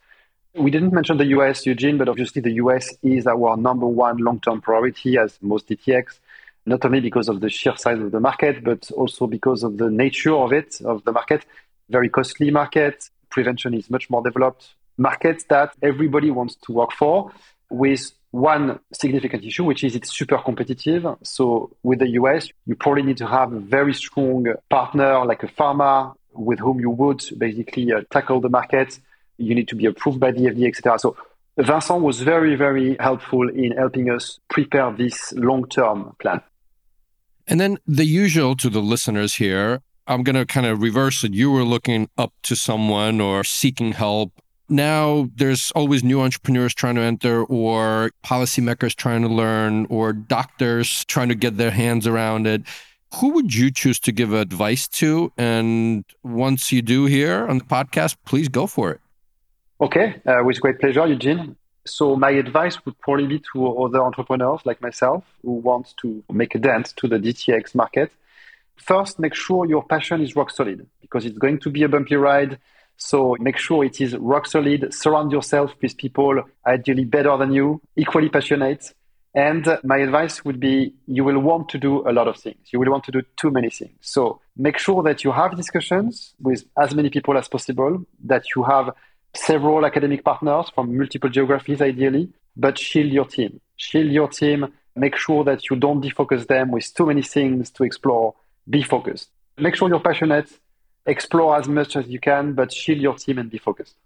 We 0.54 0.70
didn't 0.72 0.92
mention 0.92 1.16
the 1.16 1.26
US, 1.26 1.64
Eugene, 1.64 1.96
but 1.96 2.08
obviously 2.08 2.42
the 2.42 2.54
US 2.54 2.92
is 3.02 3.26
our 3.26 3.56
number 3.56 3.86
one 3.86 4.16
long 4.18 4.40
term 4.40 4.60
priority 4.60 5.16
as 5.16 5.38
most 5.40 5.68
DTX, 5.68 6.18
not 6.66 6.84
only 6.84 7.00
because 7.00 7.28
of 7.28 7.40
the 7.40 7.48
sheer 7.48 7.76
size 7.76 8.00
of 8.00 8.10
the 8.10 8.18
market, 8.18 8.64
but 8.64 8.90
also 8.90 9.28
because 9.28 9.62
of 9.62 9.78
the 9.78 9.88
nature 9.88 10.34
of 10.34 10.52
it, 10.52 10.80
of 10.84 11.04
the 11.04 11.12
market. 11.12 11.46
Very 11.88 12.08
costly 12.08 12.50
market. 12.50 13.10
Prevention 13.30 13.74
is 13.74 13.90
much 13.90 14.10
more 14.10 14.22
developed 14.22 14.74
market 14.98 15.44
that 15.48 15.72
everybody 15.82 16.32
wants 16.32 16.56
to 16.56 16.72
work 16.72 16.92
for 16.92 17.30
with 17.70 18.10
one 18.32 18.80
significant 18.92 19.44
issue, 19.44 19.62
which 19.62 19.84
is 19.84 19.94
it's 19.94 20.12
super 20.12 20.38
competitive. 20.38 21.06
So 21.22 21.70
with 21.84 22.00
the 22.00 22.08
US, 22.20 22.48
you 22.66 22.74
probably 22.74 23.04
need 23.04 23.18
to 23.18 23.26
have 23.26 23.52
a 23.52 23.60
very 23.60 23.94
strong 23.94 24.46
partner 24.68 25.24
like 25.24 25.44
a 25.44 25.48
pharma 25.48 26.14
with 26.32 26.58
whom 26.58 26.80
you 26.80 26.90
would 26.90 27.22
basically 27.38 27.92
uh, 27.92 28.02
tackle 28.10 28.40
the 28.40 28.48
market 28.48 28.98
you 29.40 29.54
need 29.54 29.68
to 29.68 29.74
be 29.76 29.86
approved 29.86 30.20
by 30.20 30.30
the 30.30 30.40
FDA, 30.40 30.68
etc. 30.68 30.98
So 30.98 31.16
Vincent 31.58 32.02
was 32.02 32.20
very, 32.20 32.54
very 32.54 32.96
helpful 33.00 33.48
in 33.48 33.72
helping 33.72 34.10
us 34.10 34.38
prepare 34.48 34.92
this 34.92 35.32
long-term 35.32 36.16
plan. 36.20 36.40
And 37.46 37.60
then 37.60 37.78
the 37.86 38.04
usual 38.04 38.54
to 38.56 38.70
the 38.70 38.80
listeners 38.80 39.34
here, 39.34 39.80
I'm 40.06 40.22
going 40.22 40.36
to 40.36 40.46
kind 40.46 40.66
of 40.66 40.80
reverse 40.80 41.24
it. 41.24 41.34
You 41.34 41.50
were 41.50 41.64
looking 41.64 42.08
up 42.16 42.32
to 42.44 42.54
someone 42.54 43.20
or 43.20 43.44
seeking 43.44 43.92
help. 43.92 44.32
Now 44.68 45.28
there's 45.34 45.72
always 45.72 46.04
new 46.04 46.20
entrepreneurs 46.20 46.74
trying 46.74 46.94
to 46.94 47.00
enter, 47.00 47.42
or 47.44 48.12
policymakers 48.24 48.94
trying 48.94 49.22
to 49.22 49.28
learn, 49.28 49.86
or 49.90 50.12
doctors 50.12 51.04
trying 51.06 51.28
to 51.28 51.34
get 51.34 51.56
their 51.56 51.72
hands 51.72 52.06
around 52.06 52.46
it. 52.46 52.62
Who 53.16 53.30
would 53.30 53.52
you 53.52 53.72
choose 53.72 53.98
to 54.00 54.12
give 54.12 54.32
advice 54.32 54.86
to? 54.88 55.32
And 55.36 56.04
once 56.22 56.70
you 56.70 56.82
do 56.82 57.06
here 57.06 57.48
on 57.48 57.58
the 57.58 57.64
podcast, 57.64 58.16
please 58.24 58.48
go 58.48 58.68
for 58.68 58.92
it. 58.92 59.00
Okay, 59.82 60.20
uh, 60.26 60.44
with 60.44 60.60
great 60.60 60.78
pleasure, 60.78 61.06
Eugene. 61.06 61.56
So 61.86 62.14
my 62.14 62.32
advice 62.32 62.84
would 62.84 63.00
probably 63.00 63.26
be 63.26 63.42
to 63.54 63.78
other 63.82 64.02
entrepreneurs 64.02 64.60
like 64.66 64.82
myself 64.82 65.24
who 65.42 65.52
want 65.52 65.94
to 66.02 66.22
make 66.30 66.54
a 66.54 66.58
dent 66.58 66.92
to 66.96 67.08
the 67.08 67.16
DTX 67.16 67.74
market. 67.74 68.12
First, 68.76 69.18
make 69.18 69.34
sure 69.34 69.64
your 69.64 69.82
passion 69.82 70.20
is 70.20 70.36
rock 70.36 70.50
solid 70.50 70.86
because 71.00 71.24
it's 71.24 71.38
going 71.38 71.60
to 71.60 71.70
be 71.70 71.82
a 71.82 71.88
bumpy 71.88 72.16
ride. 72.16 72.58
So 72.98 73.36
make 73.40 73.56
sure 73.56 73.82
it 73.82 74.02
is 74.02 74.14
rock 74.18 74.46
solid. 74.46 74.92
Surround 74.92 75.32
yourself 75.32 75.72
with 75.80 75.96
people 75.96 76.42
ideally 76.66 77.06
better 77.06 77.34
than 77.38 77.50
you, 77.50 77.80
equally 77.96 78.28
passionate. 78.28 78.92
And 79.34 79.78
my 79.82 79.98
advice 79.98 80.44
would 80.44 80.60
be 80.60 80.92
you 81.06 81.24
will 81.24 81.38
want 81.38 81.70
to 81.70 81.78
do 81.78 82.06
a 82.06 82.12
lot 82.12 82.28
of 82.28 82.36
things. 82.36 82.68
You 82.70 82.80
will 82.80 82.90
want 82.90 83.04
to 83.04 83.12
do 83.12 83.22
too 83.36 83.50
many 83.50 83.70
things. 83.70 83.96
So 84.02 84.42
make 84.58 84.76
sure 84.76 85.02
that 85.04 85.24
you 85.24 85.32
have 85.32 85.56
discussions 85.56 86.34
with 86.38 86.64
as 86.76 86.94
many 86.94 87.08
people 87.08 87.38
as 87.38 87.48
possible, 87.48 88.04
that 88.24 88.44
you 88.54 88.64
have 88.64 88.90
several 89.34 89.84
academic 89.86 90.24
partners 90.24 90.70
from 90.74 90.96
multiple 90.96 91.30
geographies, 91.30 91.80
ideally, 91.80 92.30
but 92.56 92.78
shield 92.78 93.12
your 93.12 93.26
team. 93.26 93.60
Shield 93.76 94.10
your 94.10 94.28
team. 94.28 94.72
Make 94.96 95.16
sure 95.16 95.44
that 95.44 95.70
you 95.70 95.76
don't 95.76 96.02
defocus 96.02 96.46
them 96.46 96.72
with 96.72 96.92
too 96.94 97.06
many 97.06 97.22
things 97.22 97.70
to 97.72 97.84
explore. 97.84 98.34
Be 98.68 98.82
focused. 98.82 99.30
Make 99.58 99.76
sure 99.76 99.88
you're 99.88 100.00
passionate. 100.00 100.50
Explore 101.06 101.56
as 101.56 101.68
much 101.68 101.96
as 101.96 102.06
you 102.08 102.20
can, 102.20 102.52
but 102.52 102.72
shield 102.72 103.00
your 103.00 103.14
team 103.14 103.38
and 103.38 103.50
be 103.50 103.58
focused. 103.58 103.96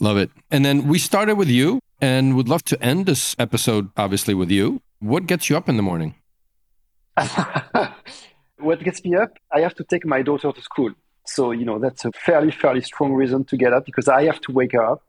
Love 0.00 0.16
it. 0.16 0.30
And 0.50 0.64
then 0.64 0.88
we 0.88 0.98
started 0.98 1.36
with 1.36 1.48
you 1.48 1.80
and 2.00 2.36
would 2.36 2.48
love 2.48 2.64
to 2.64 2.82
end 2.82 3.06
this 3.06 3.36
episode, 3.38 3.90
obviously, 3.96 4.34
with 4.34 4.50
you. 4.50 4.82
What 4.98 5.26
gets 5.26 5.48
you 5.48 5.56
up 5.56 5.68
in 5.68 5.76
the 5.76 5.82
morning? 5.82 6.16
what 8.58 8.82
gets 8.82 9.04
me 9.04 9.14
up? 9.14 9.38
I 9.52 9.60
have 9.60 9.74
to 9.76 9.84
take 9.84 10.04
my 10.04 10.22
daughter 10.22 10.50
to 10.52 10.62
school. 10.62 10.92
So, 11.34 11.50
you 11.52 11.64
know, 11.64 11.78
that's 11.78 12.04
a 12.04 12.12
fairly, 12.12 12.50
fairly 12.50 12.82
strong 12.82 13.14
reason 13.14 13.44
to 13.44 13.56
get 13.56 13.72
up 13.72 13.86
because 13.86 14.06
I 14.06 14.24
have 14.24 14.40
to 14.42 14.52
wake 14.52 14.74
up. 14.74 15.02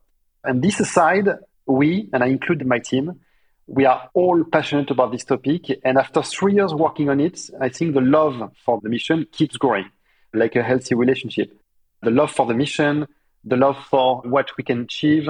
And 0.45 0.63
this 0.63 0.79
aside, 0.79 1.27
we, 1.65 2.09
and 2.13 2.23
I 2.23 2.27
include 2.27 2.65
my 2.65 2.79
team, 2.79 3.19
we 3.67 3.85
are 3.85 4.09
all 4.13 4.41
passionate 4.45 4.89
about 4.89 5.11
this 5.11 5.25
topic. 5.25 5.81
And 5.83 5.97
after 5.97 6.21
three 6.21 6.53
years 6.53 6.73
working 6.73 7.09
on 7.09 7.19
it, 7.19 7.49
I 7.59 7.67
think 7.67 7.93
the 7.93 8.01
love 8.01 8.53
for 8.63 8.79
the 8.81 8.87
mission 8.87 9.27
keeps 9.33 9.57
growing, 9.57 9.89
like 10.33 10.55
a 10.55 10.63
healthy 10.63 10.95
relationship. 10.95 11.59
The 12.01 12.11
love 12.11 12.31
for 12.31 12.45
the 12.45 12.53
mission, 12.53 13.05
the 13.43 13.57
love 13.57 13.77
for 13.89 14.21
what 14.21 14.55
we 14.57 14.63
can 14.63 14.81
achieve, 14.83 15.27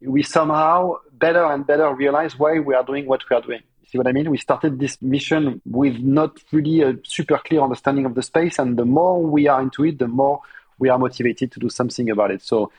we 0.00 0.22
somehow 0.22 0.94
better 1.12 1.44
and 1.44 1.66
better 1.66 1.94
realize 1.94 2.38
why 2.38 2.60
we 2.60 2.74
are 2.74 2.84
doing 2.84 3.06
what 3.06 3.28
we 3.28 3.36
are 3.36 3.42
doing. 3.42 3.60
See 3.90 3.98
what 3.98 4.06
I 4.06 4.12
mean? 4.12 4.30
We 4.30 4.38
started 4.38 4.78
this 4.78 5.02
mission 5.02 5.60
with 5.66 5.98
not 5.98 6.38
really 6.52 6.82
a 6.82 6.96
super 7.02 7.38
clear 7.38 7.60
understanding 7.60 8.06
of 8.06 8.14
the 8.14 8.22
space, 8.22 8.60
and 8.60 8.76
the 8.76 8.84
more 8.84 9.20
we 9.20 9.48
are 9.48 9.60
into 9.60 9.84
it, 9.84 9.98
the 9.98 10.06
more 10.06 10.42
we 10.78 10.88
are 10.88 10.98
motivated 10.98 11.50
to 11.50 11.58
do 11.58 11.68
something 11.68 12.08
about 12.08 12.30
it. 12.30 12.40
So 12.40 12.70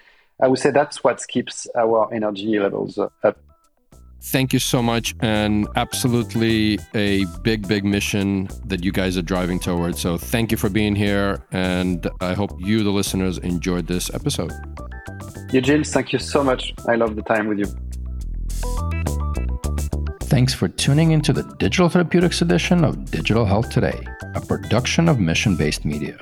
I 0.42 0.48
would 0.48 0.60
say 0.60 0.72
that's 0.72 1.04
what 1.04 1.22
keeps 1.28 1.68
our 1.78 2.08
energy 2.14 2.58
levels 2.58 2.98
up. 2.98 3.38
Thank 4.24 4.54
you 4.54 4.60
so 4.60 4.82
much. 4.82 5.14
And 5.20 5.68
absolutely 5.76 6.80
a 6.94 7.26
big, 7.42 7.68
big 7.68 7.84
mission 7.84 8.48
that 8.66 8.86
you 8.86 8.94
guys 8.94 9.18
are 9.18 9.22
driving 9.22 9.60
towards. 9.60 10.00
So 10.00 10.18
thank 10.18 10.52
you 10.52 10.58
for 10.58 10.70
being 10.70 10.96
here. 10.96 11.46
And 11.52 12.10
I 12.22 12.34
hope 12.36 12.52
you, 12.60 12.84
the 12.84 12.92
listeners, 12.92 13.38
enjoyed 13.40 13.88
this 13.88 14.10
episode. 14.14 14.54
Eugene, 15.52 15.84
thank 15.84 16.14
you 16.14 16.20
so 16.20 16.42
much. 16.42 16.74
I 16.88 16.96
love 16.96 17.18
the 17.18 17.24
time 17.24 17.48
with 17.48 17.60
you. 17.60 18.91
Thanks 20.32 20.54
for 20.54 20.70
tuning 20.70 21.12
into 21.12 21.34
the 21.34 21.44
Digital 21.60 21.90
Therapeutics 21.90 22.42
edition 22.42 22.86
of 22.86 23.12
Digital 23.12 23.44
Health 23.44 23.70
Today, 23.70 24.02
a 24.34 24.40
production 24.40 25.10
of 25.10 25.20
Mission 25.20 25.58
Based 25.58 25.84
Media. 25.84 26.18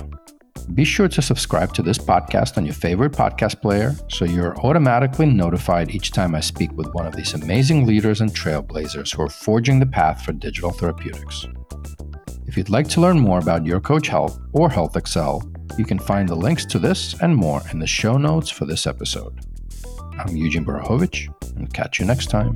Be 0.73 0.83
sure 0.83 1.07
to 1.07 1.21
subscribe 1.21 1.75
to 1.75 1.83
this 1.83 1.99
podcast 1.99 2.57
on 2.57 2.65
your 2.65 2.73
favorite 2.73 3.11
podcast 3.11 3.61
player 3.61 3.93
so 4.07 4.25
you're 4.25 4.57
automatically 4.61 5.27
notified 5.27 5.93
each 5.93 6.09
time 6.09 6.33
I 6.33 6.39
speak 6.39 6.71
with 6.71 6.91
one 6.93 7.05
of 7.05 7.15
these 7.15 7.35
amazing 7.35 7.85
leaders 7.85 8.19
and 8.19 8.31
trailblazers 8.31 9.15
who 9.15 9.21
are 9.21 9.29
forging 9.29 9.79
the 9.79 9.85
path 9.85 10.23
for 10.23 10.31
digital 10.31 10.71
therapeutics. 10.71 11.45
If 12.47 12.57
you'd 12.57 12.71
like 12.71 12.87
to 12.89 13.01
learn 13.01 13.19
more 13.19 13.37
about 13.37 13.63
YourCoach 13.63 14.07
Health 14.07 14.39
or 14.53 14.69
HealthXL, 14.69 15.77
you 15.77 15.85
can 15.85 15.99
find 15.99 16.27
the 16.27 16.33
links 16.33 16.65
to 16.65 16.79
this 16.79 17.13
and 17.21 17.35
more 17.35 17.61
in 17.71 17.77
the 17.77 17.85
show 17.85 18.17
notes 18.17 18.49
for 18.49 18.65
this 18.65 18.87
episode. 18.87 19.39
I'm 20.17 20.35
Eugene 20.35 20.65
Borukhovich, 20.65 21.31
and 21.57 21.71
catch 21.71 21.99
you 21.99 22.07
next 22.07 22.31
time. 22.31 22.55